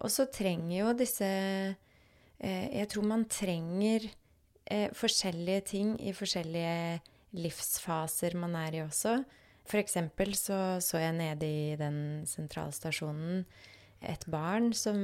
Og 0.00 0.12
så 0.12 0.28
trenger 0.28 0.76
jo 0.76 0.92
disse 0.92 1.28
Jeg 2.36 2.84
tror 2.92 3.06
man 3.08 3.22
trenger 3.32 4.10
forskjellige 4.92 5.62
ting 5.70 5.94
i 6.04 6.12
forskjellige 6.12 6.98
livsfaser 7.32 8.36
man 8.36 8.52
er 8.60 8.76
i 8.76 8.82
også. 8.82 9.14
For 9.64 9.80
eksempel 9.80 10.34
så, 10.36 10.76
så 10.84 11.00
jeg 11.00 11.14
nede 11.16 11.48
i 11.48 11.78
den 11.80 12.26
sentralstasjonen 12.28 13.46
et 14.04 14.26
barn 14.28 14.74
som 14.76 14.98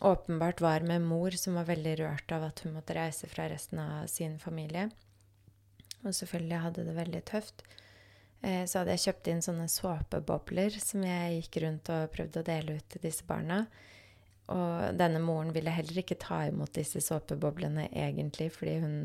åpenbart 0.00 0.60
var 0.60 0.80
med 0.80 1.02
mor, 1.02 1.30
som 1.30 1.54
var 1.58 1.68
veldig 1.68 1.94
rørt 2.00 2.32
av 2.34 2.48
at 2.48 2.64
hun 2.64 2.74
måtte 2.76 2.96
reise 2.96 3.28
fra 3.30 3.48
resten 3.50 3.80
av 3.82 4.06
sin 4.10 4.38
familie. 4.42 4.88
Og 6.04 6.14
selvfølgelig 6.14 6.62
hadde 6.66 6.84
det 6.86 6.96
veldig 6.98 7.22
tøft. 7.30 7.64
Eh, 8.44 8.64
så 8.68 8.80
hadde 8.80 8.96
jeg 8.96 9.04
kjøpt 9.06 9.30
inn 9.32 9.42
sånne 9.44 9.66
såpebobler 9.72 10.76
som 10.82 11.04
jeg 11.06 11.40
gikk 11.40 11.62
rundt 11.64 11.90
og 11.94 12.12
prøvde 12.12 12.42
å 12.42 12.48
dele 12.48 12.78
ut 12.78 12.88
til 12.92 13.04
disse 13.06 13.24
barna. 13.28 13.64
Og 14.52 14.98
denne 14.98 15.22
moren 15.24 15.54
ville 15.54 15.72
heller 15.72 16.02
ikke 16.02 16.18
ta 16.20 16.42
imot 16.50 16.74
disse 16.76 17.00
såpeboblene 17.00 17.86
egentlig, 17.90 18.50
fordi 18.52 18.74
hun 18.82 18.96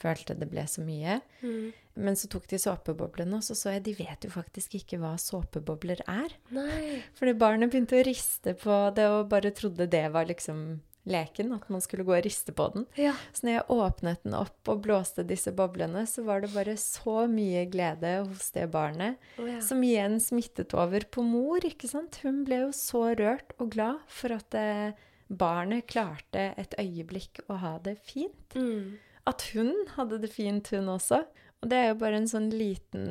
følte 0.00 0.36
det 0.36 0.48
ble 0.48 0.64
så 0.68 0.84
mye. 0.84 1.18
Mm. 1.42 1.74
Men 2.06 2.16
så 2.16 2.28
tok 2.32 2.48
de 2.48 2.60
såpeboblene, 2.60 3.38
og 3.38 3.44
så 3.44 3.56
så 3.58 3.74
jeg 3.74 3.84
de 3.86 3.96
vet 3.98 4.24
jo 4.24 4.32
faktisk 4.32 4.78
ikke 4.78 5.00
hva 5.02 5.14
såpebobler 5.20 6.00
er. 6.08 6.34
Nei. 6.56 7.02
Fordi 7.16 7.36
barnet 7.36 7.72
begynte 7.72 8.00
å 8.00 8.06
riste 8.08 8.56
på 8.60 8.80
det 8.96 9.08
og 9.12 9.30
bare 9.32 9.52
trodde 9.56 9.88
det 9.92 10.06
var 10.16 10.28
liksom 10.28 10.66
leken, 11.06 11.52
at 11.54 11.68
man 11.72 11.82
skulle 11.84 12.04
gå 12.06 12.14
og 12.16 12.24
riste 12.26 12.52
på 12.56 12.68
den. 12.74 12.86
Ja. 12.98 13.14
Så 13.32 13.46
når 13.46 13.56
jeg 13.56 13.76
åpnet 13.76 14.22
den 14.26 14.36
opp 14.38 14.70
og 14.72 14.82
blåste 14.84 15.24
disse 15.26 15.52
boblene, 15.56 16.04
så 16.10 16.24
var 16.26 16.42
det 16.42 16.52
bare 16.54 16.76
så 16.80 17.26
mye 17.30 17.64
glede 17.70 18.12
hos 18.26 18.50
det 18.56 18.66
barnet, 18.74 19.22
oh, 19.38 19.48
ja. 19.48 19.60
som 19.64 19.82
igjen 19.86 20.18
smittet 20.22 20.74
over 20.76 21.06
på 21.10 21.24
mor, 21.26 21.64
ikke 21.66 21.90
sant. 21.90 22.20
Hun 22.26 22.42
ble 22.46 22.64
jo 22.66 22.70
så 22.76 23.08
rørt 23.18 23.54
og 23.60 23.72
glad 23.76 24.02
for 24.10 24.34
at 24.36 24.58
eh, 24.58 24.96
barnet 25.28 25.88
klarte 25.90 26.50
et 26.58 26.74
øyeblikk 26.80 27.44
å 27.50 27.58
ha 27.62 27.76
det 27.82 27.96
fint. 28.06 28.58
Mm. 28.58 28.98
At 29.26 29.48
hun 29.54 29.72
hadde 29.96 30.20
det 30.22 30.30
fint, 30.34 30.70
hun 30.74 30.90
også. 30.92 31.24
Og 31.62 31.70
det 31.70 31.78
er 31.78 31.88
jo 31.92 32.00
bare 32.02 32.20
en 32.20 32.30
sånn 32.30 32.50
liten 32.54 33.06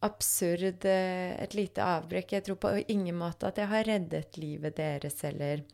absurd 0.00 0.86
eh, 0.88 1.34
Et 1.42 1.54
lite 1.54 1.84
avbrekk. 1.84 2.32
Jeg 2.32 2.46
tror 2.46 2.56
på 2.62 2.72
ingen 2.88 3.18
måte 3.20 3.50
at 3.50 3.60
jeg 3.60 3.68
har 3.68 3.84
reddet 3.84 4.38
livet 4.40 4.78
deres 4.78 5.20
eller 5.28 5.66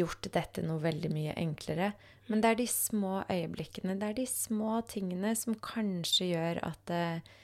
gjort 0.00 0.28
dette 0.34 0.64
noe 0.66 0.82
veldig 0.82 1.10
mye 1.14 1.36
enklere. 1.40 1.92
Men 2.28 2.40
det 2.40 2.50
er 2.50 2.60
de 2.62 2.68
små 2.70 3.14
øyeblikkene, 3.28 3.98
det 4.00 4.10
er 4.10 4.18
de 4.18 4.26
små 4.28 4.78
tingene 4.88 5.34
som 5.36 5.56
kanskje 5.60 6.30
gjør 6.32 6.62
at 6.64 6.92
uh, 6.94 7.34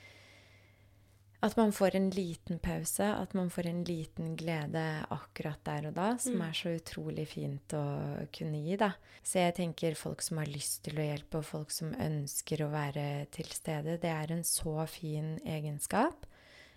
at 1.41 1.55
man 1.57 1.71
får 1.73 1.95
en 1.97 2.09
liten 2.13 2.59
pause, 2.61 3.01
at 3.01 3.33
man 3.33 3.49
får 3.49 3.67
en 3.71 3.81
liten 3.83 4.35
glede 4.37 4.83
akkurat 5.09 5.57
der 5.65 5.87
og 5.89 5.95
da, 5.97 6.11
som 6.21 6.37
mm. 6.37 6.43
er 6.45 6.57
så 6.59 6.73
utrolig 6.77 7.25
fint 7.31 7.73
å 7.73 7.85
kunne 8.35 8.61
gi, 8.61 8.77
da. 8.77 8.91
Så 9.25 9.41
jeg 9.41 9.55
tenker 9.57 9.97
folk 9.97 10.21
som 10.21 10.37
har 10.37 10.51
lyst 10.51 10.83
til 10.85 11.01
å 11.01 11.07
hjelpe, 11.07 11.41
og 11.41 11.47
folk 11.49 11.73
som 11.73 11.95
ønsker 11.97 12.61
å 12.61 12.69
være 12.73 13.07
til 13.33 13.49
stede, 13.57 13.97
det 14.03 14.13
er 14.13 14.35
en 14.35 14.45
så 14.45 14.85
fin 14.89 15.33
egenskap. 15.41 16.29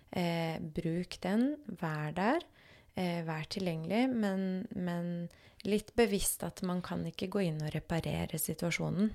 Eh, 0.09 0.57
bruk 0.57 1.19
den, 1.21 1.51
vær 1.77 2.17
der. 2.17 2.49
Eh, 2.95 3.21
vær 3.27 3.43
tilgjengelig, 3.51 4.05
men, 4.07 4.43
men 4.71 5.07
litt 5.67 5.89
bevisst 5.99 6.45
at 6.47 6.61
man 6.63 6.79
kan 6.85 7.01
ikke 7.09 7.27
gå 7.33 7.41
inn 7.49 7.57
og 7.59 7.73
reparere 7.73 8.39
situasjonen. 8.39 9.09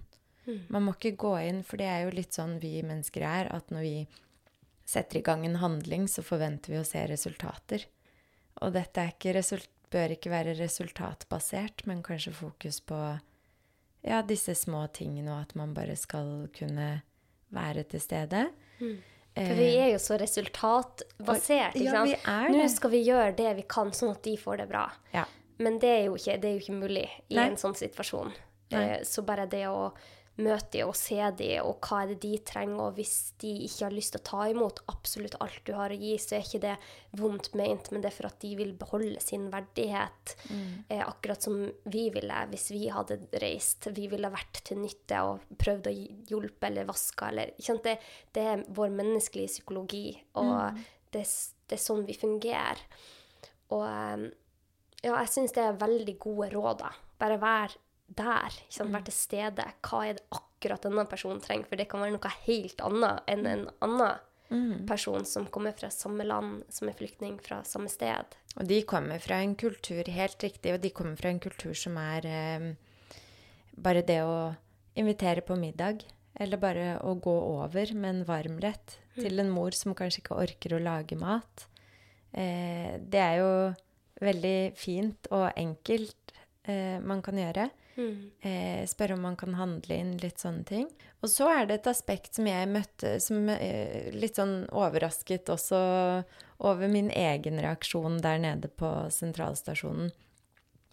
Mm. 0.45 0.59
Man 0.69 0.85
må 0.85 0.93
ikke 0.97 1.15
gå 1.21 1.31
inn, 1.47 1.63
for 1.65 1.81
det 1.81 1.87
er 1.89 2.03
jo 2.05 2.13
litt 2.13 2.37
sånn 2.37 2.59
vi 2.61 2.75
mennesker 2.85 3.25
er, 3.25 3.49
at 3.49 3.73
når 3.73 3.87
vi 3.87 3.95
setter 4.85 5.21
i 5.21 5.25
gang 5.25 5.47
en 5.47 5.61
handling, 5.63 6.05
så 6.13 6.25
forventer 6.27 6.75
vi 6.75 6.81
å 6.81 6.85
se 6.85 7.07
resultater. 7.09 7.87
Og 8.61 8.75
dette 8.77 9.07
ikke 9.15 9.41
bør 9.91 10.13
ikke 10.13 10.33
være 10.33 10.59
resultatbasert, 10.59 11.87
men 11.89 12.05
kanskje 12.05 12.35
fokus 12.37 12.83
på 12.85 12.99
ja, 14.05 14.21
disse 14.27 14.55
små 14.59 14.85
tingene, 14.93 15.33
og 15.33 15.47
at 15.47 15.57
man 15.57 15.73
bare 15.77 15.97
skal 15.97 16.51
kunne 16.57 16.99
være 17.55 17.87
til 17.89 18.05
stede. 18.05 18.51
Mm. 18.81 18.99
For 19.35 19.55
vi 19.57 19.69
er 19.79 19.93
jo 19.93 19.99
så 20.03 20.17
resultatbasert. 20.19 21.77
ikke 21.79 21.91
sant? 21.95 22.15
Ja, 22.27 22.39
Nå 22.51 22.67
skal 22.73 22.91
vi 22.91 23.03
gjøre 23.07 23.35
det 23.39 23.53
vi 23.61 23.67
kan, 23.71 23.93
sånn 23.95 24.15
at 24.17 24.23
de 24.27 24.37
får 24.41 24.63
det 24.65 24.69
bra. 24.73 24.87
Ja. 25.15 25.25
Men 25.61 25.79
det 25.79 25.91
er 25.93 26.09
ikke, 26.17 26.39
er 26.49 26.57
jo 26.57 26.63
ikke 26.63 26.79
mulig 26.81 27.07
i 27.29 27.37
Nei. 27.39 27.51
en 27.51 27.61
sånn 27.61 27.77
situasjon. 27.79 28.33
Nei. 28.71 28.85
så 29.05 29.23
bare 29.27 29.49
det 29.51 29.65
å 29.67 29.91
møte 30.41 30.79
dem 30.79 30.91
og 30.91 30.97
se 30.97 31.19
dem, 31.37 31.67
og 31.67 31.85
hva 31.85 32.03
er 32.03 32.13
det 32.13 32.21
de 32.23 32.39
trenger, 32.47 32.81
og 32.81 32.97
hvis 32.97 33.33
de 33.43 33.51
ikke 33.67 33.87
har 33.87 33.95
lyst 33.95 34.15
til 34.15 34.23
å 34.23 34.27
ta 34.31 34.47
imot 34.51 34.83
absolutt 34.93 35.37
alt 35.43 35.61
du 35.67 35.73
har 35.77 35.93
å 35.93 35.99
gi, 35.99 36.15
så 36.23 36.37
er 36.37 36.47
ikke 36.47 36.63
det 36.65 36.75
vondt 37.21 37.51
ment, 37.59 37.91
men 37.91 38.03
det 38.03 38.11
er 38.11 38.17
for 38.17 38.31
at 38.31 38.39
de 38.43 38.53
vil 38.59 38.73
beholde 38.79 39.21
sin 39.25 39.49
verdighet. 39.53 40.35
Mm. 40.49 40.73
Eh, 40.89 41.05
akkurat 41.05 41.45
som 41.45 41.61
vi 41.93 42.07
ville 42.15 42.45
hvis 42.53 42.71
vi 42.73 42.87
hadde 42.93 43.19
reist. 43.43 43.91
Vi 43.97 44.07
ville 44.13 44.33
vært 44.33 44.63
til 44.67 44.81
nytte 44.81 45.23
og 45.27 45.45
prøvd 45.61 45.91
å 45.91 45.97
hjelpe 46.33 46.71
eller 46.71 46.89
vaske 46.89 47.31
eller 47.31 47.55
det, 47.85 47.97
det, 48.33 48.45
er 48.55 48.67
vår 48.77 48.93
menneskelige 48.95 49.55
psykologi, 49.57 50.07
og 50.41 50.55
mm. 50.77 50.83
det, 51.17 51.25
det, 51.67 51.77
er 51.77 51.83
sånn 51.83 52.07
vi 52.09 52.17
fungerer. 52.19 52.81
Og 53.75 53.85
um, 53.85 54.27
ja, 55.01 55.15
jeg 55.15 55.31
syns 55.33 55.55
det 55.57 55.63
er 55.65 55.79
veldig 55.81 56.17
gode 56.21 56.51
råd. 56.55 56.83
da. 56.83 56.91
Bare 57.21 57.39
vær 57.41 57.77
der. 58.17 58.57
Liksom, 58.67 58.91
vær 58.95 59.05
til 59.07 59.17
stede. 59.17 59.67
Hva 59.87 60.03
er 60.07 60.19
det 60.19 60.27
akkurat 60.35 60.85
denne 60.87 61.07
personen 61.11 61.41
trenger? 61.45 61.69
For 61.71 61.81
det 61.81 61.89
kan 61.91 62.03
være 62.03 62.17
noe 62.17 62.35
helt 62.47 62.85
annet 62.87 63.31
enn 63.31 63.49
en 63.49 63.65
annen 63.87 64.21
mm. 64.51 64.87
person 64.89 65.25
som 65.29 65.49
kommer 65.53 65.77
fra 65.77 65.91
samme 65.95 66.27
land, 66.27 66.63
som 66.73 66.91
er 66.91 66.99
flyktning 66.99 67.39
fra 67.43 67.63
samme 67.69 67.91
sted. 67.93 68.37
Og 68.59 68.67
de 68.69 68.83
kommer 68.89 69.23
fra 69.23 69.41
en 69.45 69.55
kultur, 69.59 70.03
helt 70.05 70.47
riktig, 70.47 70.75
og 70.75 70.83
de 70.83 70.93
kommer 70.95 71.19
fra 71.21 71.31
en 71.33 71.43
kultur 71.43 71.77
som 71.79 71.99
er 72.01 72.27
eh, 72.27 72.71
bare 73.79 74.07
det 74.07 74.23
å 74.27 74.41
invitere 74.99 75.45
på 75.47 75.59
middag. 75.61 76.05
Eller 76.41 76.61
bare 76.63 76.95
å 77.05 77.17
gå 77.21 77.33
over 77.33 77.91
med 77.93 78.11
en 78.11 78.25
varmrett 78.25 78.97
mm. 79.17 79.21
til 79.21 79.43
en 79.43 79.51
mor 79.53 79.75
som 79.77 79.97
kanskje 79.99 80.25
ikke 80.25 80.39
orker 80.41 80.77
å 80.77 80.83
lage 80.83 81.19
mat. 81.19 81.67
Eh, 82.33 82.97
det 83.01 83.23
er 83.23 83.41
jo 83.41 83.53
veldig 84.21 84.59
fint 84.79 85.31
og 85.35 85.51
enkelt 85.57 86.35
eh, 86.69 86.99
man 87.03 87.23
kan 87.25 87.39
gjøre. 87.41 87.69
Mm. 87.97 88.31
Eh, 88.41 88.87
spørre 88.87 89.15
om 89.17 89.25
man 89.27 89.37
kan 89.37 89.55
handle 89.59 89.97
inn 89.99 90.13
litt 90.23 90.39
sånne 90.41 90.65
ting. 90.69 90.87
Og 91.21 91.29
så 91.29 91.49
er 91.53 91.67
det 91.67 91.81
et 91.81 91.91
aspekt 91.91 92.35
som 92.39 92.47
jeg 92.47 92.69
møtte 92.71 93.17
som 93.21 93.49
eh, 93.53 94.11
litt 94.15 94.39
sånn 94.41 94.65
overrasket 94.71 95.51
også 95.53 95.81
over 96.61 96.89
min 96.93 97.11
egen 97.11 97.59
reaksjon 97.61 98.21
der 98.25 98.39
nede 98.39 98.69
på 98.69 98.89
sentralstasjonen. 99.13 100.13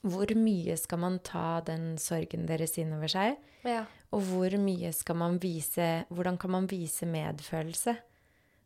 Hvor 0.07 0.29
mye 0.39 0.75
skal 0.79 0.99
man 1.01 1.19
ta 1.25 1.59
den 1.67 1.97
sorgen 1.99 2.45
deres 2.47 2.77
inn 2.79 2.93
over 2.95 3.11
seg? 3.11 3.37
Ja. 3.67 3.85
Og 4.15 4.21
hvor 4.29 4.53
mye 4.61 4.93
skal 4.95 5.17
man 5.19 5.39
vise 5.43 6.05
Hvordan 6.13 6.37
kan 6.39 6.53
man 6.53 6.67
vise 6.71 7.07
medfølelse? 7.09 7.97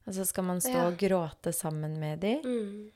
Altså 0.05 0.25
skal 0.27 0.43
man 0.45 0.59
stå 0.61 0.75
Ja. 0.75 0.87
og 0.89 0.97
gråte 0.97 1.53
sammen 1.53 1.99
med 1.99 2.19
dem? 2.21 2.41
Mm. 2.45 2.91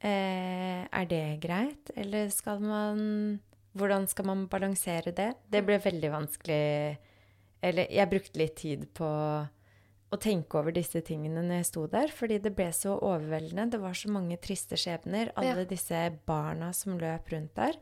Eh, 0.00 0.86
er 0.88 1.04
det 1.10 1.40
greit, 1.42 1.90
eller 1.96 2.30
skal 2.32 2.60
man 2.60 3.40
Hvordan 3.78 4.08
skal 4.10 4.26
man 4.26 4.46
balansere 4.50 5.12
det? 5.14 5.28
Det 5.50 5.62
ble 5.66 5.76
veldig 5.78 6.10
vanskelig 6.10 6.98
Eller 7.62 7.86
jeg 7.92 8.10
brukte 8.10 8.40
litt 8.40 8.56
tid 8.56 8.86
på 8.96 9.06
å 10.10 10.18
tenke 10.18 10.58
over 10.58 10.72
disse 10.74 10.98
tingene 11.06 11.42
når 11.44 11.60
jeg 11.60 11.66
sto 11.68 11.84
der, 11.86 12.10
fordi 12.10 12.40
det 12.42 12.50
ble 12.56 12.66
så 12.74 12.96
overveldende. 12.98 13.68
Det 13.70 13.78
var 13.82 13.92
så 13.94 14.10
mange 14.10 14.38
triste 14.42 14.74
skjebner. 14.80 15.30
Alle 15.38 15.60
Ja. 15.62 15.64
disse 15.70 16.00
barna 16.26 16.72
som 16.74 16.98
løp 16.98 17.28
rundt 17.30 17.54
der. 17.54 17.76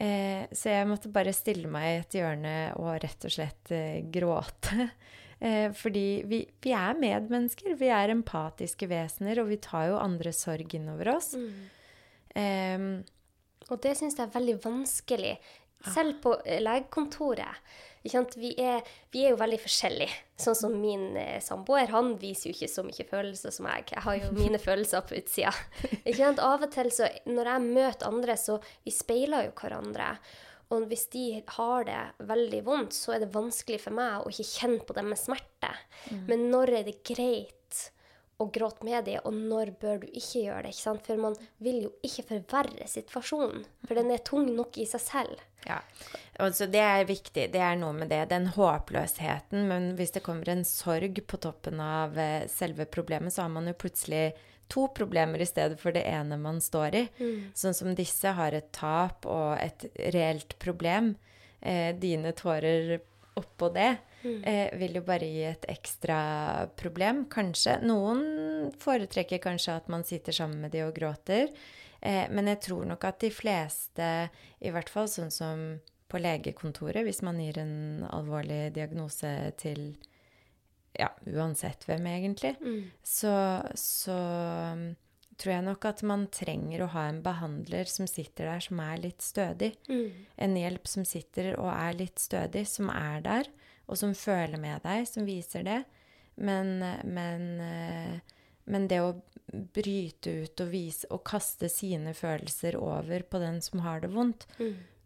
Eh, 0.00 0.46
så 0.50 0.70
jeg 0.72 0.86
måtte 0.88 1.12
bare 1.12 1.32
stille 1.34 1.68
meg 1.70 1.84
i 1.84 2.00
et 2.00 2.10
hjørne 2.18 2.56
og 2.78 2.98
rett 3.04 3.24
og 3.24 3.30
slett 3.30 3.70
eh, 3.70 4.02
gråte. 4.10 4.90
Eh, 5.40 5.70
fordi 5.70 6.24
vi, 6.26 6.40
vi 6.60 6.72
er 6.74 6.96
medmennesker, 6.98 7.76
vi 7.78 7.86
er 7.94 8.10
empatiske 8.10 8.88
vesener, 8.90 9.38
og 9.38 9.46
vi 9.52 9.56
tar 9.62 9.84
jo 9.92 10.00
andres 10.02 10.40
sorg 10.42 10.74
innover 10.74 11.12
oss. 11.14 11.28
Mm. 11.38 13.04
Og 13.68 13.80
det 13.84 13.96
syns 13.98 14.16
jeg 14.18 14.28
er 14.28 14.34
veldig 14.34 14.56
vanskelig. 14.64 15.36
Selv 15.94 16.18
på 16.22 16.32
eh, 16.44 16.58
legekontoret. 16.62 17.60
Vi, 18.02 18.50
er, 18.58 18.86
vi 19.12 19.24
er 19.26 19.34
jo 19.34 19.38
veldig 19.40 19.58
forskjellige. 19.60 20.14
Sånn 20.40 20.56
som 20.56 20.74
min 20.80 21.16
eh, 21.18 21.38
samboer, 21.44 21.90
han 21.92 22.14
viser 22.18 22.48
jo 22.48 22.56
ikke 22.56 22.70
så 22.72 22.84
mye 22.86 23.06
følelser 23.06 23.54
som 23.54 23.68
jeg. 23.70 23.86
Jeg 23.92 24.04
har 24.06 24.18
jo 24.18 24.32
mine 24.40 24.60
følelser 24.62 25.04
på 25.06 25.18
utsida. 25.18 25.52
Av 26.38 26.66
og 26.66 26.70
til, 26.74 26.90
så 26.94 27.10
når 27.28 27.52
jeg 27.52 27.66
møter 27.68 28.10
andre, 28.10 28.38
så 28.40 28.58
vi 28.86 28.94
speiler 28.94 29.48
jo 29.48 29.54
hverandre. 29.60 30.14
Og 30.74 30.88
hvis 30.90 31.06
de 31.14 31.26
har 31.56 31.86
det 31.88 32.00
veldig 32.28 32.64
vondt, 32.66 32.96
så 32.96 33.14
er 33.14 33.22
det 33.22 33.32
vanskelig 33.32 33.80
for 33.86 33.96
meg 33.96 34.20
å 34.20 34.32
ikke 34.32 34.50
kjenne 34.50 34.82
på 34.84 34.96
deres 34.96 35.24
smerte. 35.24 35.70
Men 36.28 36.50
når 36.52 36.74
er 36.80 36.90
det 36.90 36.98
greit 37.06 37.54
å 38.38 38.46
gråte 38.54 38.86
med 38.86 39.08
dem, 39.08 39.18
og 39.26 39.34
når 39.34 39.72
bør 39.82 40.02
du 40.04 40.08
ikke 40.08 40.44
gjøre 40.44 40.62
det? 40.68 40.74
ikke 40.74 40.84
sant? 40.84 41.06
For 41.08 41.20
man 41.20 41.36
vil 41.64 41.80
jo 41.88 41.92
ikke 42.06 42.26
forverre 42.28 42.86
situasjonen, 42.86 43.64
for 43.86 43.98
den 43.98 44.12
er 44.14 44.22
tung 44.26 44.52
nok 44.54 44.78
i 44.78 44.86
seg 44.86 45.02
selv. 45.02 45.46
Ja, 45.66 45.80
og 46.44 46.54
så 46.54 46.68
det 46.70 46.82
er 46.84 47.08
viktig. 47.08 47.48
Det 47.52 47.60
er 47.60 47.74
noe 47.80 47.96
med 47.96 48.12
det. 48.12 48.22
Den 48.30 48.46
håpløsheten. 48.54 49.66
Men 49.68 49.90
hvis 49.98 50.14
det 50.14 50.22
kommer 50.24 50.48
en 50.52 50.62
sorg 50.64 51.18
på 51.26 51.40
toppen 51.42 51.82
av 51.82 52.14
eh, 52.18 52.46
selve 52.48 52.86
problemet, 52.86 53.34
så 53.34 53.44
har 53.44 53.52
man 53.52 53.66
jo 53.68 53.74
plutselig 53.76 54.30
to 54.70 54.86
problemer 54.94 55.42
i 55.42 55.48
stedet 55.48 55.80
for 55.80 55.96
det 55.96 56.04
ene 56.06 56.38
man 56.40 56.62
står 56.62 56.94
i. 56.94 57.04
Sånn 57.58 57.74
som 57.74 57.94
disse 57.98 58.32
har 58.38 58.54
et 58.54 58.70
tap 58.76 59.26
og 59.26 59.56
et 59.58 59.88
reelt 60.14 60.54
problem. 60.62 61.16
Eh, 61.60 61.90
dine 61.98 62.32
tårer 62.38 63.00
oppå 63.38 63.72
det 63.74 63.96
eh, 64.24 64.68
vil 64.78 64.98
jo 64.98 65.04
bare 65.06 65.28
gi 65.28 65.44
et 65.48 65.66
ekstra 65.70 66.20
problem, 66.78 67.26
kanskje. 67.32 67.78
Noen 67.86 68.72
foretrekker 68.80 69.42
kanskje 69.42 69.76
at 69.78 69.92
man 69.92 70.06
sitter 70.06 70.36
sammen 70.36 70.64
med 70.64 70.74
de 70.74 70.84
og 70.86 70.94
gråter. 70.96 71.52
Eh, 72.00 72.26
men 72.30 72.50
jeg 72.54 72.62
tror 72.68 72.86
nok 72.88 73.04
at 73.08 73.20
de 73.24 73.30
fleste, 73.34 74.10
i 74.60 74.74
hvert 74.74 74.90
fall 74.92 75.08
sånn 75.10 75.32
som 75.34 75.64
på 76.08 76.20
legekontoret, 76.22 77.02
hvis 77.04 77.20
man 77.26 77.40
gir 77.42 77.58
en 77.60 78.06
alvorlig 78.08 78.70
diagnose 78.76 79.32
til 79.60 79.90
ja, 80.98 81.10
uansett 81.28 81.84
hvem 81.86 82.06
egentlig, 82.10 82.54
så, 83.04 83.34
så 83.76 84.16
um, 84.72 84.86
tror 85.38 85.52
jeg 85.52 85.66
nok 85.66 85.84
at 85.90 86.02
man 86.08 86.24
trenger 86.34 86.82
å 86.82 86.90
ha 86.94 87.04
en 87.10 87.20
behandler 87.22 87.90
som 87.90 88.08
sitter 88.10 88.48
der, 88.48 88.64
som 88.64 88.80
er 88.82 89.02
litt 89.04 89.22
stødig. 89.22 89.74
En 90.40 90.56
hjelp 90.58 90.88
som 90.90 91.04
sitter 91.06 91.52
og 91.58 91.68
er 91.70 91.98
litt 92.00 92.18
stødig, 92.18 92.64
som 92.66 92.90
er 92.90 93.20
der, 93.22 93.52
og 93.88 93.98
som 94.00 94.14
føler 94.16 94.60
med 94.60 94.82
deg, 94.84 95.06
som 95.08 95.26
viser 95.28 95.64
det. 95.66 95.80
Men, 96.38 96.78
men, 97.08 97.48
eh, 97.64 98.36
men 98.70 98.86
det 98.90 99.00
å 99.02 99.16
bryte 99.48 100.44
ut 100.44 100.60
og 100.62 100.70
vise 100.70 101.08
og 101.14 101.24
kaste 101.26 101.70
sine 101.72 102.12
følelser 102.14 102.76
over 102.78 103.24
på 103.24 103.40
den 103.42 103.62
som 103.64 103.82
har 103.82 104.04
det 104.04 104.12
vondt, 104.12 104.46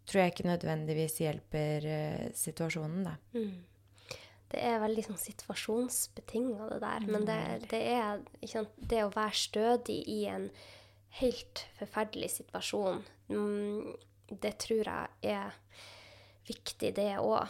tror 0.08 0.24
jeg 0.24 0.34
ikke 0.34 0.48
nødvendigvis 0.50 1.20
hjelper 1.22 1.86
eh, 1.88 2.24
situasjonen, 2.36 3.06
da. 3.06 3.16
Mm. 3.36 3.60
Det 4.52 4.60
er 4.68 4.82
veldig 4.82 5.06
sånn 5.06 5.20
situasjonsbetinga, 5.20 6.66
det 6.74 6.80
der. 6.82 7.04
Men 7.08 7.24
det, 7.24 7.38
det 7.70 7.82
er 7.94 8.18
sant, 8.50 8.74
det 8.76 9.00
å 9.06 9.12
være 9.14 9.38
stødig 9.38 10.02
i 10.12 10.18
en 10.28 10.50
helt 11.22 11.62
forferdelig 11.78 12.34
situasjon, 12.34 13.00
mm, 13.32 13.94
det 14.42 14.52
tror 14.64 14.82
jeg 14.90 15.32
er 15.38 15.56
viktig, 16.48 16.92
det 16.98 17.14
òg. 17.22 17.48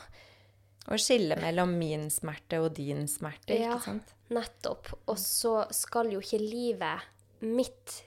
Å 0.91 0.97
skille 0.99 1.37
mellom 1.39 1.77
min 1.79 2.09
smerte 2.11 2.59
og 2.65 2.73
din 2.75 3.05
smerte, 3.07 3.55
Ja. 3.55 3.77
ikke 3.77 3.85
sant? 3.85 4.15
Nettopp. 4.35 4.89
Og 5.07 5.17
så 5.21 5.67
skal 5.73 6.11
jo 6.11 6.19
ikke 6.21 6.41
livet 6.41 7.01
mitt 7.43 8.03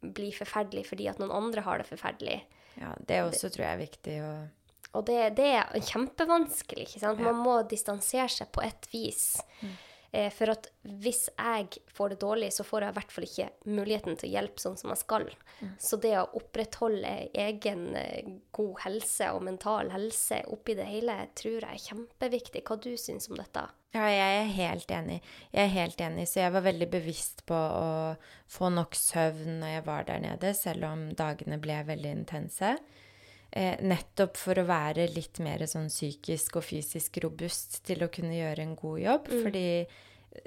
bli 0.00 0.30
forferdelig 0.32 0.86
fordi 0.86 1.08
at 1.10 1.18
noen 1.20 1.32
andre 1.32 1.60
har 1.64 1.78
det 1.80 1.86
forferdelig. 1.88 2.42
Ja, 2.80 2.94
det 3.06 3.20
også 3.24 3.50
tror 3.52 3.64
jeg 3.66 3.72
er 3.74 3.82
viktig 3.86 4.16
å 4.24 4.32
Og 4.94 5.04
det, 5.06 5.34
det 5.36 5.46
er 5.58 5.80
kjempevanskelig. 5.80 6.84
ikke 6.86 7.00
sant? 7.02 7.18
Man 7.20 7.34
må 7.42 7.56
distansere 7.68 8.28
seg 8.30 8.52
på 8.54 8.62
et 8.62 8.86
vis. 8.92 9.40
Eh, 9.62 9.68
for 10.34 10.52
at 10.52 10.68
hvis 11.02 11.26
jeg 11.32 11.80
får 11.96 12.12
det 12.12 12.18
dårlig, 12.22 12.50
så 12.54 12.64
får 12.66 12.84
jeg 12.84 12.94
i 12.94 12.96
hvert 12.98 13.14
fall 13.14 13.26
ikke 13.26 13.46
muligheten 13.66 14.18
til 14.20 14.28
å 14.28 14.34
hjelpe 14.34 14.62
sånn 14.62 14.76
som 14.80 14.92
jeg 14.92 15.00
skal. 15.00 15.28
Så 15.80 15.98
det 16.02 16.12
å 16.18 16.26
opprettholde 16.38 17.12
egen 17.44 17.86
eh, 17.98 18.34
god 18.54 18.82
helse 18.84 19.30
og 19.34 19.44
mental 19.46 19.92
helse 19.94 20.42
oppi 20.52 20.76
det 20.78 20.86
hele, 20.90 21.16
tror 21.38 21.58
jeg 21.60 21.70
er 21.70 21.86
kjempeviktig. 21.88 22.64
Hva 22.66 22.78
du 22.80 22.92
syns 23.00 23.30
om 23.30 23.38
dette? 23.38 23.64
Ja, 23.94 24.08
jeg 24.10 24.38
er 24.40 24.52
helt 24.56 24.90
enig. 24.90 25.20
Jeg 25.54 25.68
er 25.68 25.74
helt 25.76 26.00
enig, 26.02 26.26
så 26.26 26.40
jeg 26.42 26.54
var 26.56 26.66
veldig 26.66 26.88
bevisst 26.90 27.44
på 27.46 27.54
å 27.54 27.90
få 28.50 28.70
nok 28.74 28.98
søvn 28.98 29.60
når 29.62 29.76
jeg 29.76 29.86
var 29.86 30.08
der 30.08 30.24
nede, 30.24 30.50
selv 30.58 30.88
om 30.90 31.06
dagene 31.14 31.60
ble 31.62 31.78
veldig 31.86 32.14
intense. 32.22 32.74
Eh, 33.54 33.78
nettopp 33.86 34.34
for 34.34 34.58
å 34.58 34.66
være 34.66 35.06
litt 35.14 35.38
mer 35.44 35.62
sånn 35.70 35.86
psykisk 35.86 36.56
og 36.58 36.64
fysisk 36.66 37.20
robust 37.22 37.84
til 37.86 38.02
å 38.02 38.10
kunne 38.10 38.34
gjøre 38.34 38.64
en 38.64 38.74
god 38.74 38.98
jobb. 38.98 39.30
Fordi 39.44 39.66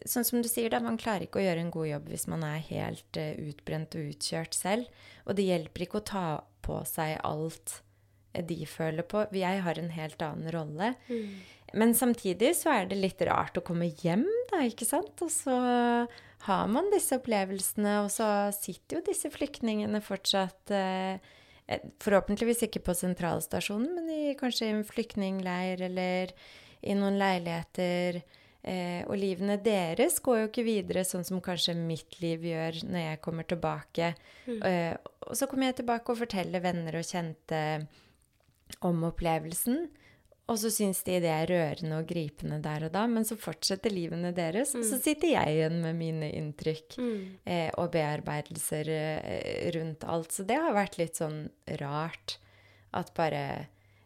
sånn 0.03 0.27
som 0.27 0.41
du 0.43 0.49
sier, 0.51 0.73
da, 0.73 0.81
man 0.83 0.99
klarer 0.99 1.23
ikke 1.23 1.39
å 1.39 1.45
gjøre 1.45 1.63
en 1.63 1.71
god 1.71 1.87
jobb 1.87 2.09
hvis 2.11 2.27
man 2.27 2.43
er 2.43 2.65
helt 2.67 3.19
eh, 3.21 3.37
utbrent 3.47 3.95
og 3.95 4.11
utkjørt 4.11 4.57
selv. 4.57 5.05
Og 5.23 5.39
det 5.39 5.47
hjelper 5.47 5.87
ikke 5.87 6.01
å 6.01 6.07
ta 6.11 6.25
på 6.67 6.81
seg 6.89 7.15
alt 7.27 7.77
eh, 8.33 8.43
de 8.43 8.59
føler 8.67 9.07
på. 9.07 9.23
Jeg 9.39 9.63
har 9.63 9.79
en 9.79 9.93
helt 9.95 10.27
annen 10.27 10.51
rolle. 10.51 10.91
Men 11.75 11.95
samtidig 11.95 12.53
så 12.59 12.75
er 12.75 12.91
det 12.91 12.99
litt 12.99 13.23
rart 13.27 13.57
å 13.59 13.63
komme 13.63 13.87
hjem, 14.03 14.27
da, 14.51 14.65
ikke 14.67 14.87
sant? 14.87 15.15
Og 15.23 15.31
så 15.31 15.55
har 16.47 16.69
man 16.71 16.91
disse 16.91 17.17
opplevelsene, 17.19 18.01
og 18.03 18.11
så 18.13 18.27
sitter 18.55 18.99
jo 18.99 19.07
disse 19.07 19.31
flyktningene 19.33 20.03
fortsatt 20.03 20.75
eh, 20.75 21.17
eh, 21.17 21.35
Forhåpentligvis 21.99 22.63
ikke 22.63 22.79
på 22.85 22.95
sentralstasjonen, 22.95 23.89
men 23.97 24.11
i, 24.13 24.35
kanskje 24.39 24.69
i 24.69 24.73
en 24.75 24.85
flyktningleir 24.87 25.81
eller 25.89 26.31
i 26.87 26.95
noen 26.95 27.17
leiligheter. 27.19 28.21
Eh, 28.67 29.03
og 29.07 29.15
livene 29.19 29.55
deres 29.63 30.17
går 30.23 30.41
jo 30.41 30.47
ikke 30.49 30.65
videre 30.67 31.03
sånn 31.07 31.25
som 31.27 31.43
kanskje 31.43 31.75
mitt 31.77 32.17
liv 32.23 32.43
gjør 32.47 32.81
når 32.87 33.03
jeg 33.03 33.21
kommer 33.23 33.47
tilbake. 33.47 34.13
Eh, 34.47 34.93
og 35.27 35.35
så 35.37 35.47
kommer 35.47 35.69
jeg 35.69 35.81
tilbake 35.81 36.13
og 36.13 36.21
forteller 36.23 36.63
venner 36.63 36.99
og 36.99 37.07
kjente 37.07 37.61
om 38.87 39.03
opplevelsen. 39.07 39.87
Og 40.47 40.55
så 40.61 40.69
syns 40.71 41.01
de 41.03 41.17
det 41.19 41.27
er 41.27 41.49
rørende 41.49 41.97
og 41.99 42.07
gripende 42.07 42.61
der 42.63 42.85
og 42.87 42.93
da, 42.93 43.01
men 43.11 43.25
så 43.27 43.35
fortsetter 43.35 43.91
livene 43.91 44.31
deres. 44.31 44.71
Og 44.79 44.85
så 44.87 44.95
sitter 45.03 45.33
jeg 45.33 45.55
igjen 45.57 45.81
med 45.83 45.97
mine 45.99 46.29
inntrykk 46.37 46.95
eh, 47.43 47.71
og 47.75 47.89
bearbeidelser 47.91 48.91
eh, 48.95 49.71
rundt 49.75 50.05
alt. 50.07 50.31
Så 50.31 50.45
det 50.47 50.55
har 50.63 50.77
vært 50.77 50.95
litt 51.01 51.19
sånn 51.19 51.49
rart 51.81 52.37
at 52.95 53.11
bare 53.17 53.41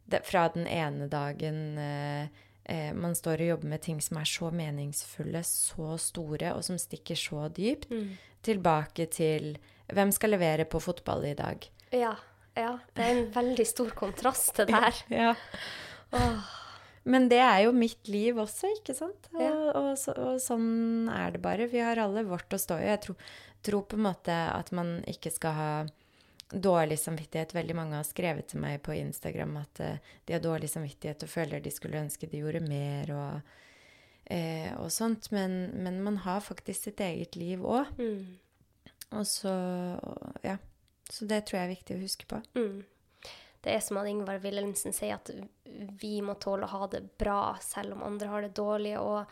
det, 0.10 0.24
fra 0.26 0.48
den 0.56 0.66
ene 0.66 1.06
dagen 1.12 1.78
eh, 1.78 2.26
eh, 2.66 2.90
man 2.98 3.14
står 3.16 3.44
og 3.46 3.52
jobber 3.54 3.72
med 3.76 3.86
ting 3.86 4.02
som 4.02 4.18
er 4.18 4.26
så 4.34 4.50
meningsfulle, 4.50 5.44
så 5.46 5.94
store, 6.02 6.56
og 6.58 6.66
som 6.66 6.82
stikker 6.82 7.22
så 7.22 7.46
dypt, 7.54 7.86
tilbake 8.42 9.06
til 9.14 9.54
hvem 9.94 10.10
skal 10.16 10.34
levere 10.34 10.66
på 10.66 10.82
fotball 10.82 11.30
i 11.30 11.38
dag? 11.38 11.70
Ja, 11.94 12.16
ja. 12.58 12.74
Det 12.96 13.06
er 13.06 13.14
en 13.14 13.32
veldig 13.36 13.66
stor 13.70 13.94
kontrast 13.96 14.56
til 14.58 14.70
det 14.72 14.84
her. 14.88 15.06
Ja. 15.22 15.36
Men 17.04 17.30
det 17.32 17.40
er 17.42 17.64
jo 17.66 17.72
mitt 17.74 18.08
liv 18.12 18.38
også, 18.38 18.70
ikke 18.78 18.94
sant? 18.94 19.30
Og, 19.34 19.42
Ja. 19.42 19.54
og, 19.80 19.98
så, 19.98 20.14
og 20.14 20.42
sånn 20.44 21.10
er 21.10 21.32
det 21.34 21.42
bare. 21.42 21.66
Vi 21.72 21.82
har 21.82 21.98
alle 21.98 22.24
vårt 22.28 22.54
å 22.54 22.60
stå 22.62 22.78
i. 22.78 22.90
Jeg 22.92 23.02
tror, 23.08 23.16
tror 23.66 23.88
på 23.90 23.98
en 23.98 24.06
måte 24.06 24.36
at 24.52 24.70
man 24.72 25.00
ikke 25.10 25.32
skal 25.34 25.58
ha 25.58 25.72
dårlig 26.52 27.00
samvittighet. 27.00 27.56
Veldig 27.56 27.76
mange 27.76 27.98
har 27.98 28.06
skrevet 28.06 28.52
til 28.52 28.62
meg 28.62 28.84
på 28.86 28.94
Instagram 28.94 29.58
at 29.64 29.82
uh, 29.82 30.14
de 30.28 30.36
har 30.36 30.44
dårlig 30.44 30.70
samvittighet 30.70 31.24
og 31.26 31.32
føler 31.32 31.64
de 31.64 31.72
skulle 31.74 32.02
ønske 32.02 32.30
de 32.30 32.44
gjorde 32.44 32.62
mer 32.68 33.14
og, 33.16 33.54
uh, 34.30 34.72
og 34.84 34.92
sånt. 34.94 35.32
Men, 35.32 35.72
men 35.82 36.02
man 36.04 36.22
har 36.28 36.44
faktisk 36.46 36.86
sitt 36.90 37.02
eget 37.02 37.36
liv 37.40 37.66
òg. 37.66 37.90
Mm. 37.98 38.38
Og 39.18 39.26
så 39.26 39.56
Ja. 40.44 40.60
Så 41.12 41.26
det 41.28 41.42
tror 41.46 41.58
jeg 41.60 41.66
er 41.66 41.74
viktig 41.76 41.96
å 41.98 42.04
huske 42.06 42.28
på. 42.30 42.38
Mm. 42.56 42.86
Det 43.62 43.76
er 43.76 43.82
som 43.86 44.00
at 44.02 44.10
Ingvar 44.10 44.42
Wilhelmsen 44.42 44.94
sier, 44.96 45.20
at 45.20 45.30
vi 46.02 46.20
må 46.26 46.36
tåle 46.42 46.66
å 46.66 46.76
ha 46.76 46.88
det 46.92 47.04
bra 47.22 47.56
selv 47.62 47.96
om 47.96 48.06
andre 48.08 48.30
har 48.32 48.46
det 48.46 48.56
dårlig. 48.58 48.96
og 49.00 49.26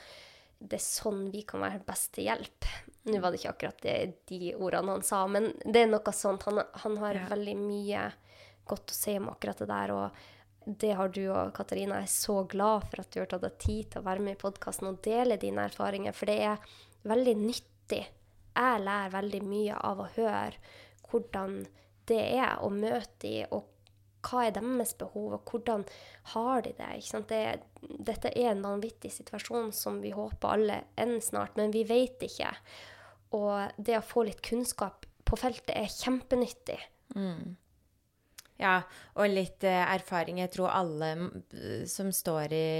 det 0.59 0.75
er 0.75 0.83
sånn 0.83 1.29
vi 1.31 1.45
kan 1.47 1.63
være 1.63 1.79
best 1.87 2.11
til 2.17 2.27
hjelp. 2.27 2.67
Nå 3.07 3.21
var 3.23 3.31
det 3.31 3.39
ikke 3.39 3.53
akkurat 3.53 3.77
det, 3.83 3.95
de 4.27 4.51
ordene 4.57 4.97
han 4.97 5.05
sa, 5.07 5.21
men 5.31 5.53
det 5.63 5.85
er 5.85 5.87
noe 5.87 6.13
sånt. 6.13 6.43
Han, 6.49 6.59
han 6.83 6.97
har 6.99 7.15
ja. 7.15 7.29
veldig 7.31 7.55
mye 7.61 8.09
godt 8.67 8.91
å 8.91 8.97
si 8.97 9.15
om 9.17 9.31
akkurat 9.31 9.63
det 9.63 9.69
der. 9.71 9.93
Og 9.95 10.75
det 10.83 10.91
har 10.99 11.15
du 11.15 11.21
og 11.31 11.53
Katarina. 11.55 12.01
Jeg 12.03 12.11
er 12.11 12.13
så 12.17 12.37
glad 12.51 12.89
for 12.91 13.01
at 13.01 13.15
du 13.15 13.21
har 13.21 13.31
tatt 13.31 13.47
deg 13.47 13.57
tid 13.63 13.89
til 13.93 14.03
å 14.03 14.07
være 14.09 14.25
med 14.25 14.35
i 14.35 14.41
podkasten 14.43 14.91
og 14.91 15.01
dele 15.05 15.39
dine 15.41 15.65
erfaringer, 15.71 16.15
for 16.15 16.29
det 16.29 16.37
er 16.51 16.69
veldig 17.07 17.35
nyttig. 17.39 18.03
Jeg 18.59 18.83
lærer 18.83 19.15
veldig 19.15 19.43
mye 19.47 19.81
av 19.87 20.03
å 20.03 20.11
høre 20.17 20.75
hvordan 21.09 21.61
det 22.09 22.21
er 22.35 22.59
å 22.65 22.69
møte 22.73 23.23
dem, 23.23 23.55
og 23.55 23.78
hva 24.25 24.45
er 24.45 24.55
deres 24.55 24.95
behov, 24.99 25.37
og 25.37 25.51
hvordan 25.51 25.85
har 26.33 26.65
de 26.65 26.73
det? 26.77 26.89
det? 27.29 27.43
Dette 28.09 28.33
er 28.33 28.51
en 28.51 28.65
vanvittig 28.65 29.11
situasjon 29.15 29.71
som 29.75 30.01
vi 30.03 30.11
håper 30.15 30.55
alle 30.55 30.81
ender 30.99 31.23
snart, 31.23 31.55
men 31.59 31.71
vi 31.75 31.85
vet 31.87 32.21
ikke. 32.27 32.51
Og 33.37 33.77
det 33.77 33.99
å 33.99 34.05
få 34.05 34.25
litt 34.27 34.43
kunnskap 34.45 35.07
på 35.29 35.37
feltet 35.39 35.75
er 35.77 35.89
kjempenyttig. 35.93 36.79
Mm. 37.15 37.55
Ja, 38.59 38.81
og 39.15 39.31
litt 39.31 39.63
eh, 39.63 39.81
erfaring. 39.95 40.41
Jeg 40.43 40.51
tror 40.51 40.73
alle 40.73 41.13
som 41.87 42.09
står 42.11 42.55
i, 42.55 42.71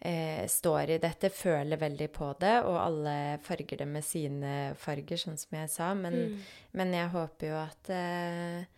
eh, 0.00 0.42
står 0.50 0.96
i 0.96 0.98
dette, 1.02 1.30
føler 1.30 1.78
veldig 1.78 2.08
på 2.14 2.32
det, 2.40 2.56
og 2.66 2.80
alle 2.80 3.16
farger 3.44 3.84
det 3.84 3.86
med 3.90 4.06
sine 4.06 4.56
farger, 4.80 5.20
sånn 5.20 5.38
som 5.38 5.60
jeg 5.60 5.70
sa. 5.70 5.92
Men, 5.94 6.18
mm. 6.24 6.40
men 6.80 6.96
jeg 6.98 7.12
håper 7.14 7.52
jo 7.52 7.60
at 7.60 7.92
eh, 7.94 8.75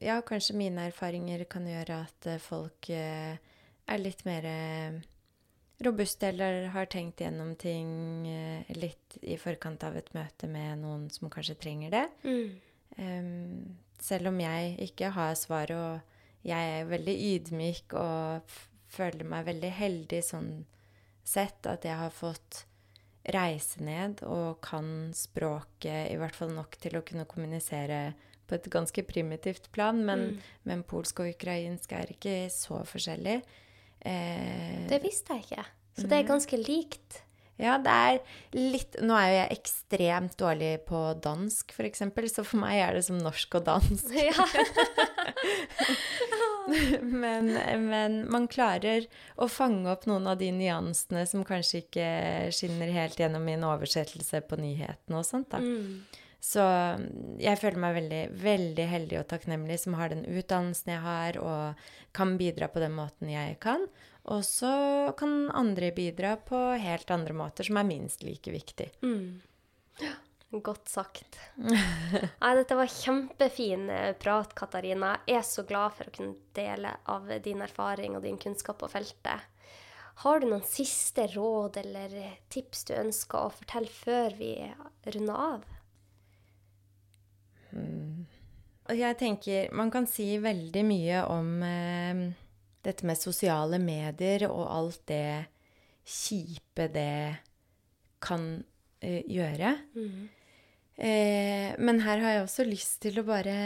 ja, 0.00 0.20
kanskje 0.22 0.56
mine 0.56 0.88
erfaringer 0.90 1.44
kan 1.50 1.66
gjøre 1.68 2.02
at 2.04 2.28
eh, 2.28 2.42
folk 2.42 2.90
eh, 2.92 3.36
er 3.86 4.02
litt 4.02 4.24
mer 4.28 4.48
eh, 4.48 4.98
robuste 5.86 6.30
eller 6.30 6.68
har 6.74 6.88
tenkt 6.92 7.20
gjennom 7.20 7.54
ting 7.60 8.26
litt 8.76 9.18
i 9.20 9.36
forkant 9.40 9.84
av 9.84 9.96
et 9.98 10.08
møte 10.16 10.48
med 10.48 10.80
noen 10.80 11.08
som 11.12 11.28
kanskje 11.32 11.58
trenger 11.60 11.92
det. 11.92 12.06
Mm. 12.24 13.74
Selv 14.00 14.30
om 14.30 14.40
jeg 14.40 14.70
ikke 14.86 15.10
har 15.12 15.34
svar, 15.36 15.72
og 15.76 16.48
jeg 16.48 16.78
er 16.78 16.88
veldig 16.88 17.16
ydmyk 17.26 17.92
og 18.00 18.56
føler 18.88 19.28
meg 19.28 19.50
veldig 19.50 19.72
heldig 19.76 20.22
sånn 20.24 20.50
sett 21.28 21.68
at 21.68 21.84
jeg 21.84 22.00
har 22.00 22.14
fått 22.14 22.62
reise 23.36 23.84
ned 23.84 24.22
og 24.24 24.62
kan 24.64 25.10
språket 25.12 26.12
i 26.12 26.16
hvert 26.16 26.40
fall 26.40 26.56
nok 26.56 26.80
til 26.80 26.96
å 26.96 27.04
kunne 27.04 27.28
kommunisere 27.28 28.00
på 28.46 28.56
et 28.58 28.70
ganske 28.72 29.04
primitivt 29.08 29.70
plan, 29.74 29.98
men, 30.06 30.26
mm. 30.32 30.50
men 30.70 30.84
polsk 30.88 31.24
og 31.24 31.30
ukrainsk 31.34 31.92
er 31.98 32.14
ikke 32.14 32.38
så 32.54 32.82
forskjellig. 32.86 33.40
Eh, 34.06 34.82
det 34.90 35.02
visste 35.04 35.36
jeg 35.36 35.48
ikke. 35.48 35.68
Så 35.96 36.10
det 36.10 36.18
er 36.18 36.28
ganske 36.28 36.58
likt. 36.60 37.22
Ja, 37.56 37.78
det 37.80 37.92
er 37.92 38.18
litt 38.52 38.98
Nå 39.00 39.16
er 39.16 39.28
jo 39.30 39.36
jeg 39.38 39.56
ekstremt 39.56 40.34
dårlig 40.40 40.72
på 40.88 41.00
dansk, 41.24 41.72
f.eks., 41.72 42.02
så 42.34 42.44
for 42.44 42.60
meg 42.60 42.82
er 42.82 42.98
det 42.98 43.06
som 43.06 43.16
norsk 43.20 43.60
og 43.60 43.66
dansk. 43.70 44.12
Ja. 44.26 44.44
men, 47.22 47.52
men, 47.86 48.18
man 48.32 48.48
klarer 48.50 49.06
å 49.38 49.46
fange 49.48 49.88
opp 49.92 50.04
noen 50.10 50.26
av 50.28 50.40
de 50.40 50.50
nyansene 50.52 51.22
som 51.30 51.44
kanskje 51.46 51.84
ikke 51.84 52.08
skinner 52.54 52.90
helt 52.92 53.20
gjennom 53.20 53.46
i 53.48 53.54
en 53.54 53.66
oversettelse 53.68 54.42
på 54.50 54.58
nyhetene 54.60 55.20
og 55.20 55.28
sånt. 55.28 55.48
da. 55.54 55.62
Mm. 55.62 56.02
Så 56.46 56.62
mm, 56.62 57.38
jeg 57.42 57.58
føler 57.58 57.82
meg 57.82 57.96
veldig, 57.96 58.20
veldig 58.38 58.86
heldig 58.90 59.18
og 59.22 59.30
takknemlig 59.32 59.80
som 59.82 59.96
har 59.98 60.12
den 60.12 60.22
utdannelsen 60.28 60.92
jeg 60.94 61.02
har, 61.02 61.38
og 61.42 61.88
kan 62.16 62.36
bidra 62.38 62.68
på 62.70 62.82
den 62.82 62.94
måten 62.94 63.32
jeg 63.32 63.58
kan. 63.62 63.88
Og 64.30 64.44
så 64.46 64.70
kan 65.18 65.50
andre 65.54 65.90
bidra 65.94 66.36
på 66.38 66.60
helt 66.82 67.10
andre 67.14 67.34
måter, 67.36 67.66
som 67.66 67.78
er 67.80 67.88
minst 67.88 68.22
like 68.26 68.54
viktig. 68.54 68.88
Mm. 69.02 69.42
Godt 70.66 70.88
sagt. 70.88 71.38
Nei, 71.58 72.52
dette 72.56 72.78
var 72.78 72.90
kjempefin 72.90 73.90
eh, 73.90 74.12
prat, 74.18 74.54
Katarina. 74.56 75.16
Jeg 75.26 75.40
er 75.40 75.46
så 75.46 75.66
glad 75.66 75.96
for 75.98 76.06
å 76.06 76.14
kunne 76.14 76.38
dele 76.56 76.94
av 77.10 77.26
din 77.42 77.64
erfaring 77.66 78.14
og 78.16 78.22
din 78.24 78.38
kunnskap 78.40 78.78
på 78.80 78.90
feltet. 78.92 79.50
Har 80.22 80.40
du 80.40 80.46
noen 80.48 80.64
siste 80.64 81.26
råd 81.34 81.80
eller 81.82 82.14
tips 82.54 82.86
du 82.88 82.94
ønsker 82.96 83.42
å 83.42 83.56
fortelle 83.58 83.90
før 83.90 84.38
vi 84.38 84.52
runder 85.10 85.42
av? 85.50 85.66
Og 87.74 88.94
jeg 88.94 89.18
tenker 89.18 89.72
man 89.74 89.90
kan 89.90 90.06
si 90.10 90.36
veldig 90.42 90.82
mye 90.86 91.22
om 91.32 91.50
eh, 91.66 92.22
dette 92.86 93.06
med 93.08 93.18
sosiale 93.18 93.80
medier 93.82 94.46
og 94.48 94.64
alt 94.70 95.02
det 95.10 95.28
kjipe 96.06 96.86
det 96.94 97.36
kan 98.22 98.46
eh, 99.02 99.22
gjøre. 99.26 99.72
Mm. 99.98 100.28
Eh, 100.96 101.72
men 101.82 102.00
her 102.06 102.22
har 102.22 102.36
jeg 102.36 102.44
også 102.46 102.66
lyst 102.68 103.00
til 103.04 103.20
å 103.20 103.26
bare 103.26 103.56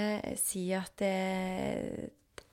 si 0.41 0.71
at 0.75 0.97
det, 1.03 2.11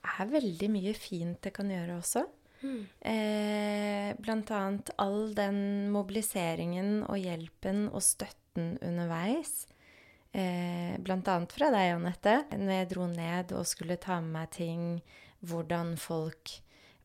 er 0.07 0.29
veldig 0.31 0.69
mye 0.71 0.93
fint 0.97 1.39
det 1.43 1.53
kan 1.55 1.71
gjøre 1.71 1.97
også. 2.01 2.25
Mm. 2.57 2.83
Eh, 3.05 4.11
blant 4.19 4.51
annet 4.55 4.91
all 5.01 5.33
den 5.37 5.89
mobiliseringen 5.93 7.03
og 7.05 7.19
hjelpen 7.21 7.85
og 7.91 8.03
støtten 8.03 8.75
underveis 8.85 9.67
eh, 10.31 10.95
bl.a. 10.99 11.37
fra 11.51 11.71
deg, 11.73 11.93
Anette, 11.95 12.37
når 12.53 12.73
jeg 12.73 12.89
dro 12.93 13.07
ned 13.11 13.53
og 13.57 13.67
skulle 13.69 13.99
ta 14.01 14.19
med 14.21 14.33
meg 14.35 14.53
ting, 14.55 14.87
hvordan 15.47 15.95
folk 16.01 16.57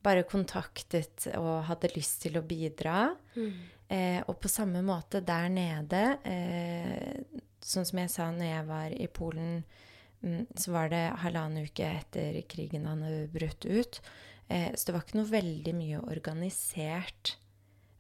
bare 0.03 0.25
kontaktet 0.27 1.29
og 1.39 1.67
hadde 1.69 1.93
lyst 1.95 2.25
til 2.25 2.39
å 2.39 2.45
bidra. 2.47 3.13
Mm. 3.37 3.53
Eh, 3.93 4.19
og 4.27 4.39
på 4.43 4.51
samme 4.51 4.83
måte 4.87 5.21
der 5.25 5.51
nede, 5.53 6.03
eh, 6.25 7.23
sånn 7.63 7.87
som 7.87 8.01
jeg 8.01 8.11
sa 8.11 8.31
når 8.33 8.49
jeg 8.49 8.67
var 8.71 8.97
i 8.97 9.09
Polen, 9.13 9.63
mm, 10.25 10.47
så 10.57 10.75
var 10.75 10.91
det 10.91 11.05
halvannen 11.23 11.69
uke 11.69 11.87
etter 12.01 12.41
krigen 12.49 12.89
hadde 12.89 13.29
brutt 13.33 13.67
ut. 13.69 14.01
Eh, 14.49 14.73
så 14.75 14.89
det 14.89 14.97
var 14.97 15.05
ikke 15.05 15.21
noe 15.21 15.31
veldig 15.31 15.77
mye 15.77 16.03
organisert 16.03 17.37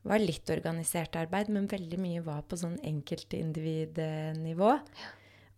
var 0.03 0.23
litt 0.23 0.51
organisert 0.51 1.17
arbeid, 1.19 1.51
men 1.53 1.71
veldig 1.71 1.99
mye 2.03 2.23
var 2.27 2.43
på 2.49 2.59
sånn 2.59 2.79
enkeltindividnivå. 2.87 4.71
Ja. 4.79 5.11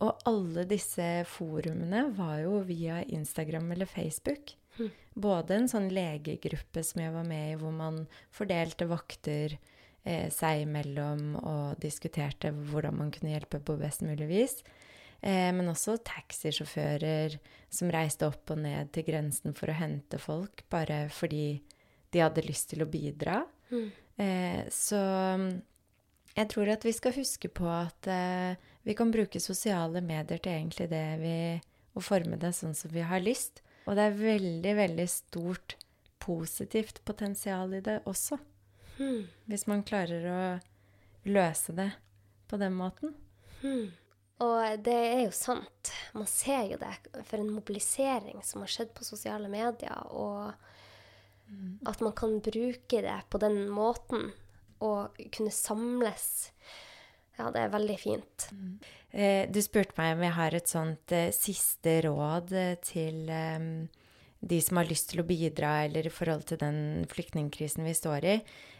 Og 0.04 0.26
alle 0.28 0.66
disse 0.68 1.06
forumene 1.30 2.08
var 2.16 2.40
jo 2.42 2.58
via 2.66 3.00
Instagram 3.04 3.70
eller 3.72 3.88
Facebook. 3.88 4.52
Mm. 4.78 4.90
Både 5.14 5.56
en 5.56 5.68
sånn 5.70 5.86
legegruppe 5.94 6.82
som 6.84 7.04
jeg 7.04 7.14
var 7.14 7.26
med 7.28 7.52
i, 7.52 7.58
hvor 7.60 7.72
man 7.74 8.02
fordelte 8.34 8.88
vakter 8.90 9.54
eh, 9.56 10.26
seg 10.34 10.64
imellom 10.64 11.36
og 11.38 11.78
diskuterte 11.82 12.50
hvordan 12.52 12.98
man 13.04 13.14
kunne 13.14 13.36
hjelpe 13.36 13.62
på 13.64 13.78
best 13.80 14.02
mulig 14.04 14.28
vis. 14.28 14.58
Eh, 15.20 15.50
men 15.54 15.70
også 15.70 15.96
taxisjåfører 16.04 17.38
som 17.72 17.92
reiste 17.94 18.26
opp 18.28 18.50
og 18.52 18.60
ned 18.66 18.90
til 18.92 19.06
grensen 19.06 19.56
for 19.56 19.70
å 19.70 19.78
hente 19.78 20.20
folk 20.20 20.66
bare 20.74 21.06
fordi 21.14 21.62
de 22.12 22.22
hadde 22.22 22.44
lyst 22.46 22.72
til 22.74 22.84
å 22.84 22.90
bidra. 22.90 23.44
Mm. 23.70 23.88
Eh, 24.16 24.62
så 24.70 25.00
jeg 26.34 26.50
tror 26.50 26.70
at 26.74 26.84
vi 26.86 26.92
skal 26.94 27.14
huske 27.14 27.50
på 27.54 27.66
at 27.70 28.08
eh, 28.10 28.58
vi 28.86 28.94
kan 28.98 29.12
bruke 29.14 29.40
sosiale 29.42 30.02
medier 30.04 30.40
til 30.42 30.52
egentlig 30.52 30.90
det 30.92 31.06
vi 31.22 31.36
Å 31.94 32.02
forme 32.02 32.34
det 32.42 32.48
sånn 32.56 32.72
som 32.74 32.90
vi 32.90 33.04
har 33.06 33.20
lyst. 33.22 33.60
Og 33.86 33.94
det 33.94 34.02
er 34.08 34.16
veldig, 34.18 34.70
veldig 34.74 35.04
stort 35.06 35.76
positivt 36.18 36.96
potensial 37.06 37.70
i 37.78 37.78
det 37.86 38.00
også. 38.10 38.40
Hmm. 38.96 39.28
Hvis 39.46 39.68
man 39.70 39.84
klarer 39.86 40.26
å 40.26 40.40
løse 41.30 41.70
det 41.78 41.92
på 42.50 42.58
den 42.58 42.74
måten. 42.74 43.14
Hmm. 43.60 43.92
Og 44.42 44.82
det 44.82 44.96
er 45.12 45.22
jo 45.28 45.36
sant. 45.38 45.92
Man 46.18 46.26
ser 46.26 46.66
jo 46.72 46.80
det 46.82 46.96
for 47.28 47.38
en 47.38 47.54
mobilisering 47.54 48.42
som 48.42 48.66
har 48.66 48.74
skjedd 48.74 48.90
på 48.98 49.06
sosiale 49.06 49.46
medier. 49.52 50.02
Og. 50.10 50.50
At 51.86 52.00
man 52.04 52.14
kan 52.16 52.38
bruke 52.44 53.02
det 53.04 53.20
på 53.30 53.40
den 53.42 53.64
måten 53.72 54.30
og 54.84 55.16
kunne 55.34 55.52
samles. 55.54 56.50
Ja, 57.38 57.50
det 57.50 57.64
er 57.64 57.72
veldig 57.72 57.96
fint. 57.98 58.46
Mm. 58.54 58.74
Eh, 59.10 59.42
du 59.50 59.60
spurte 59.62 59.96
meg 59.98 60.14
om 60.14 60.24
jeg 60.26 60.36
har 60.36 60.54
et 60.54 60.70
sånt 60.70 61.14
eh, 61.14 61.32
siste 61.34 61.96
råd 62.06 62.52
eh, 62.54 62.76
til 62.84 63.30
eh, 63.32 63.66
de 64.44 64.60
som 64.62 64.78
har 64.78 64.88
lyst 64.88 65.10
til 65.10 65.22
å 65.22 65.26
bidra, 65.26 65.84
eller 65.86 66.06
i 66.06 66.12
forhold 66.12 66.46
til 66.50 66.60
den 66.60 66.78
flyktningkrisen 67.10 67.86
vi 67.86 67.96
står 67.96 68.28
i. 68.28 68.36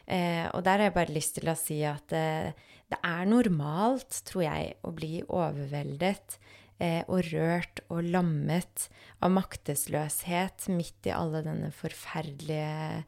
Eh, 0.06 0.46
og 0.52 0.62
der 0.66 0.78
har 0.78 0.90
jeg 0.90 0.98
bare 0.98 1.16
lyst 1.16 1.38
til 1.38 1.50
å 1.50 1.56
si 1.58 1.80
at 1.88 2.14
eh, 2.14 2.52
det 2.92 3.00
er 3.00 3.26
normalt, 3.26 4.20
tror 4.28 4.44
jeg, 4.46 4.74
å 4.84 4.92
bli 4.94 5.22
overveldet 5.24 6.38
og 6.82 7.20
rørt 7.30 7.80
og 7.86 8.02
lammet 8.02 8.88
av 9.22 9.30
maktesløshet 9.30 10.66
midt 10.74 11.06
i 11.06 11.12
alle 11.14 11.44
denne 11.46 11.70
forferdelige 11.72 13.04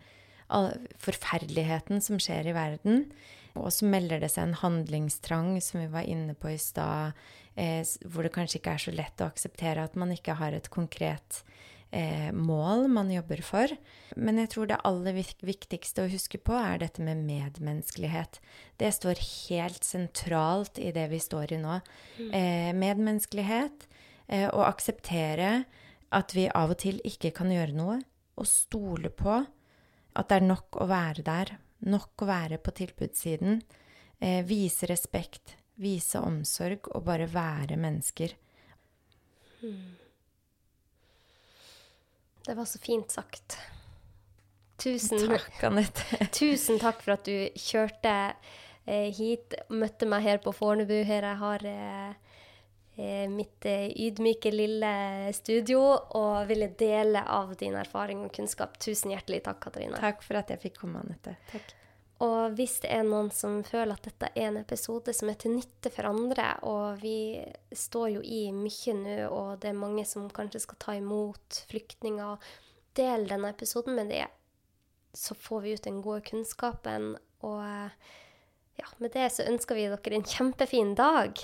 forferdeligheten 1.03 2.03
som 2.05 2.21
skjer 2.23 2.51
i 2.51 2.55
verden. 2.57 3.07
Og 3.57 3.73
så 3.73 3.89
melder 3.89 4.21
det 4.21 4.31
seg 4.35 4.49
en 4.49 4.61
handlingstrang, 4.61 5.57
som 5.65 5.81
vi 5.81 5.89
var 5.93 6.07
inne 6.09 6.37
på 6.39 6.53
i 6.53 6.59
stad, 6.61 7.17
eh, 7.57 7.83
hvor 8.05 8.27
det 8.27 8.35
kanskje 8.35 8.61
ikke 8.61 8.77
er 8.77 8.85
så 8.85 8.95
lett 8.95 9.23
å 9.23 9.31
akseptere 9.31 9.85
at 9.85 9.97
man 9.97 10.13
ikke 10.13 10.37
har 10.39 10.57
et 10.57 10.69
konkret 10.73 11.43
eh, 11.91 12.33
mål 12.33 12.87
man 12.93 13.11
jobber 13.11 13.43
for. 13.45 13.73
Men 14.17 14.41
jeg 14.43 14.53
tror 14.53 14.71
det 14.71 14.81
aller 14.89 15.17
viktigste 15.47 16.05
å 16.05 16.11
huske 16.11 16.41
på 16.43 16.57
er 16.59 16.81
dette 16.83 17.05
med 17.05 17.25
medmenneskelighet. 17.27 18.41
Det 18.81 18.93
står 18.95 19.23
helt 19.49 19.85
sentralt 19.87 20.81
i 20.83 20.93
det 20.97 21.09
vi 21.13 21.21
står 21.23 21.57
i 21.57 21.61
nå. 21.63 21.81
Mm. 22.19 22.31
Eh, 22.31 22.71
medmenneskelighet, 22.77 23.89
eh, 24.29 24.49
å 24.51 24.65
akseptere 24.67 25.65
at 26.15 26.35
vi 26.35 26.49
av 26.49 26.73
og 26.75 26.81
til 26.83 27.01
ikke 27.05 27.35
kan 27.35 27.51
gjøre 27.53 27.77
noe, 27.77 28.01
og 28.37 28.49
stole 28.49 29.11
på 29.11 29.41
at 30.17 30.29
det 30.29 30.39
er 30.39 30.49
nok 30.49 30.79
å 30.81 30.89
være 30.89 31.25
der, 31.25 31.57
nok 31.89 32.25
å 32.25 32.29
være 32.29 32.59
på 32.63 32.73
tilbudssiden. 32.77 33.61
Eh, 34.21 34.43
vise 34.49 34.89
respekt, 34.89 35.57
vise 35.77 36.21
omsorg 36.25 36.89
og 36.95 37.05
bare 37.05 37.29
være 37.29 37.77
mennesker. 37.81 38.33
Hmm. 39.61 40.06
Det 42.47 42.55
var 42.55 42.65
så 42.65 42.79
fint 42.79 43.11
sagt. 43.11 43.59
Tusen 44.77 45.19
takk, 45.29 45.65
Anette. 45.65 46.27
tusen 46.39 46.79
takk 46.79 47.01
for 47.03 47.17
at 47.17 47.27
du 47.27 47.49
kjørte 47.59 48.13
eh, 48.87 49.09
hit, 49.17 49.57
møtte 49.73 50.07
meg 50.07 50.23
her 50.27 50.39
på 50.45 50.53
Fornebu, 50.55 51.01
her 51.09 51.27
jeg 51.27 51.41
har 51.41 51.65
eh, 51.67 52.37
eh 53.01 53.25
mitt 53.33 53.67
eh, 53.67 53.89
ydmyke, 53.91 54.53
lille 54.55 54.93
studio, 55.35 55.81
og 56.21 56.47
ville 56.51 56.69
dele 56.79 57.25
av 57.25 57.57
din 57.59 57.75
erfaring 57.75 58.23
og 58.29 58.31
kunnskap. 58.37 58.79
Tusen 58.79 59.17
hjertelig 59.17 59.43
takk, 59.49 59.65
Katarina. 59.67 59.99
Takk 59.99 60.23
for 60.23 60.39
at 60.39 60.53
jeg 60.55 60.63
fikk 60.69 60.79
komme, 60.85 61.03
Anette. 61.03 61.35
Takk. 61.51 61.75
Og 62.25 62.55
hvis 62.57 62.79
det 62.81 62.91
er 62.97 63.03
noen 63.05 63.29
som 63.35 63.59
føler 63.67 63.93
at 63.93 64.07
dette 64.09 64.31
er 64.33 64.49
en 64.49 64.61
episode 64.63 65.13
som 65.13 65.29
er 65.29 65.37
til 65.41 65.53
nytte 65.53 65.93
for 65.93 66.09
andre, 66.09 66.55
og 66.65 67.03
vi 67.03 67.37
står 67.77 68.15
jo 68.15 68.23
i 68.25 68.47
mye 68.57 68.95
nå, 68.97 69.17
og 69.29 69.51
det 69.61 69.73
er 69.73 69.83
mange 69.83 70.07
som 70.09 70.31
kanskje 70.33 70.63
skal 70.65 70.81
ta 70.81 70.97
imot 70.97 71.61
flyktninger, 71.69 72.49
del 72.97 73.29
denne 73.29 73.53
episoden 73.53 73.99
med 73.99 74.15
det, 74.15 74.25
så 75.17 75.37
får 75.37 75.65
vi 75.65 75.75
ut 75.77 75.85
den 75.85 76.01
gode 76.05 76.25
kunnskapen. 76.31 77.15
Og 77.45 77.61
ja, 78.81 78.89
med 78.99 79.13
det 79.13 79.29
så 79.37 79.49
ønsker 79.49 79.77
vi 79.77 79.89
dere 79.93 80.17
en 80.17 80.29
kjempefin 80.29 80.95
dag. 80.97 81.37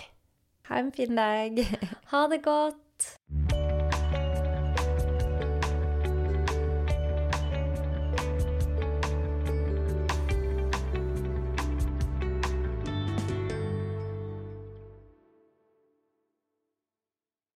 Ha 0.70 0.80
en 0.80 0.92
fin 0.92 1.16
dag. 1.16 1.60
Ha 2.12 2.26
det 2.32 2.44
godt. 2.46 3.61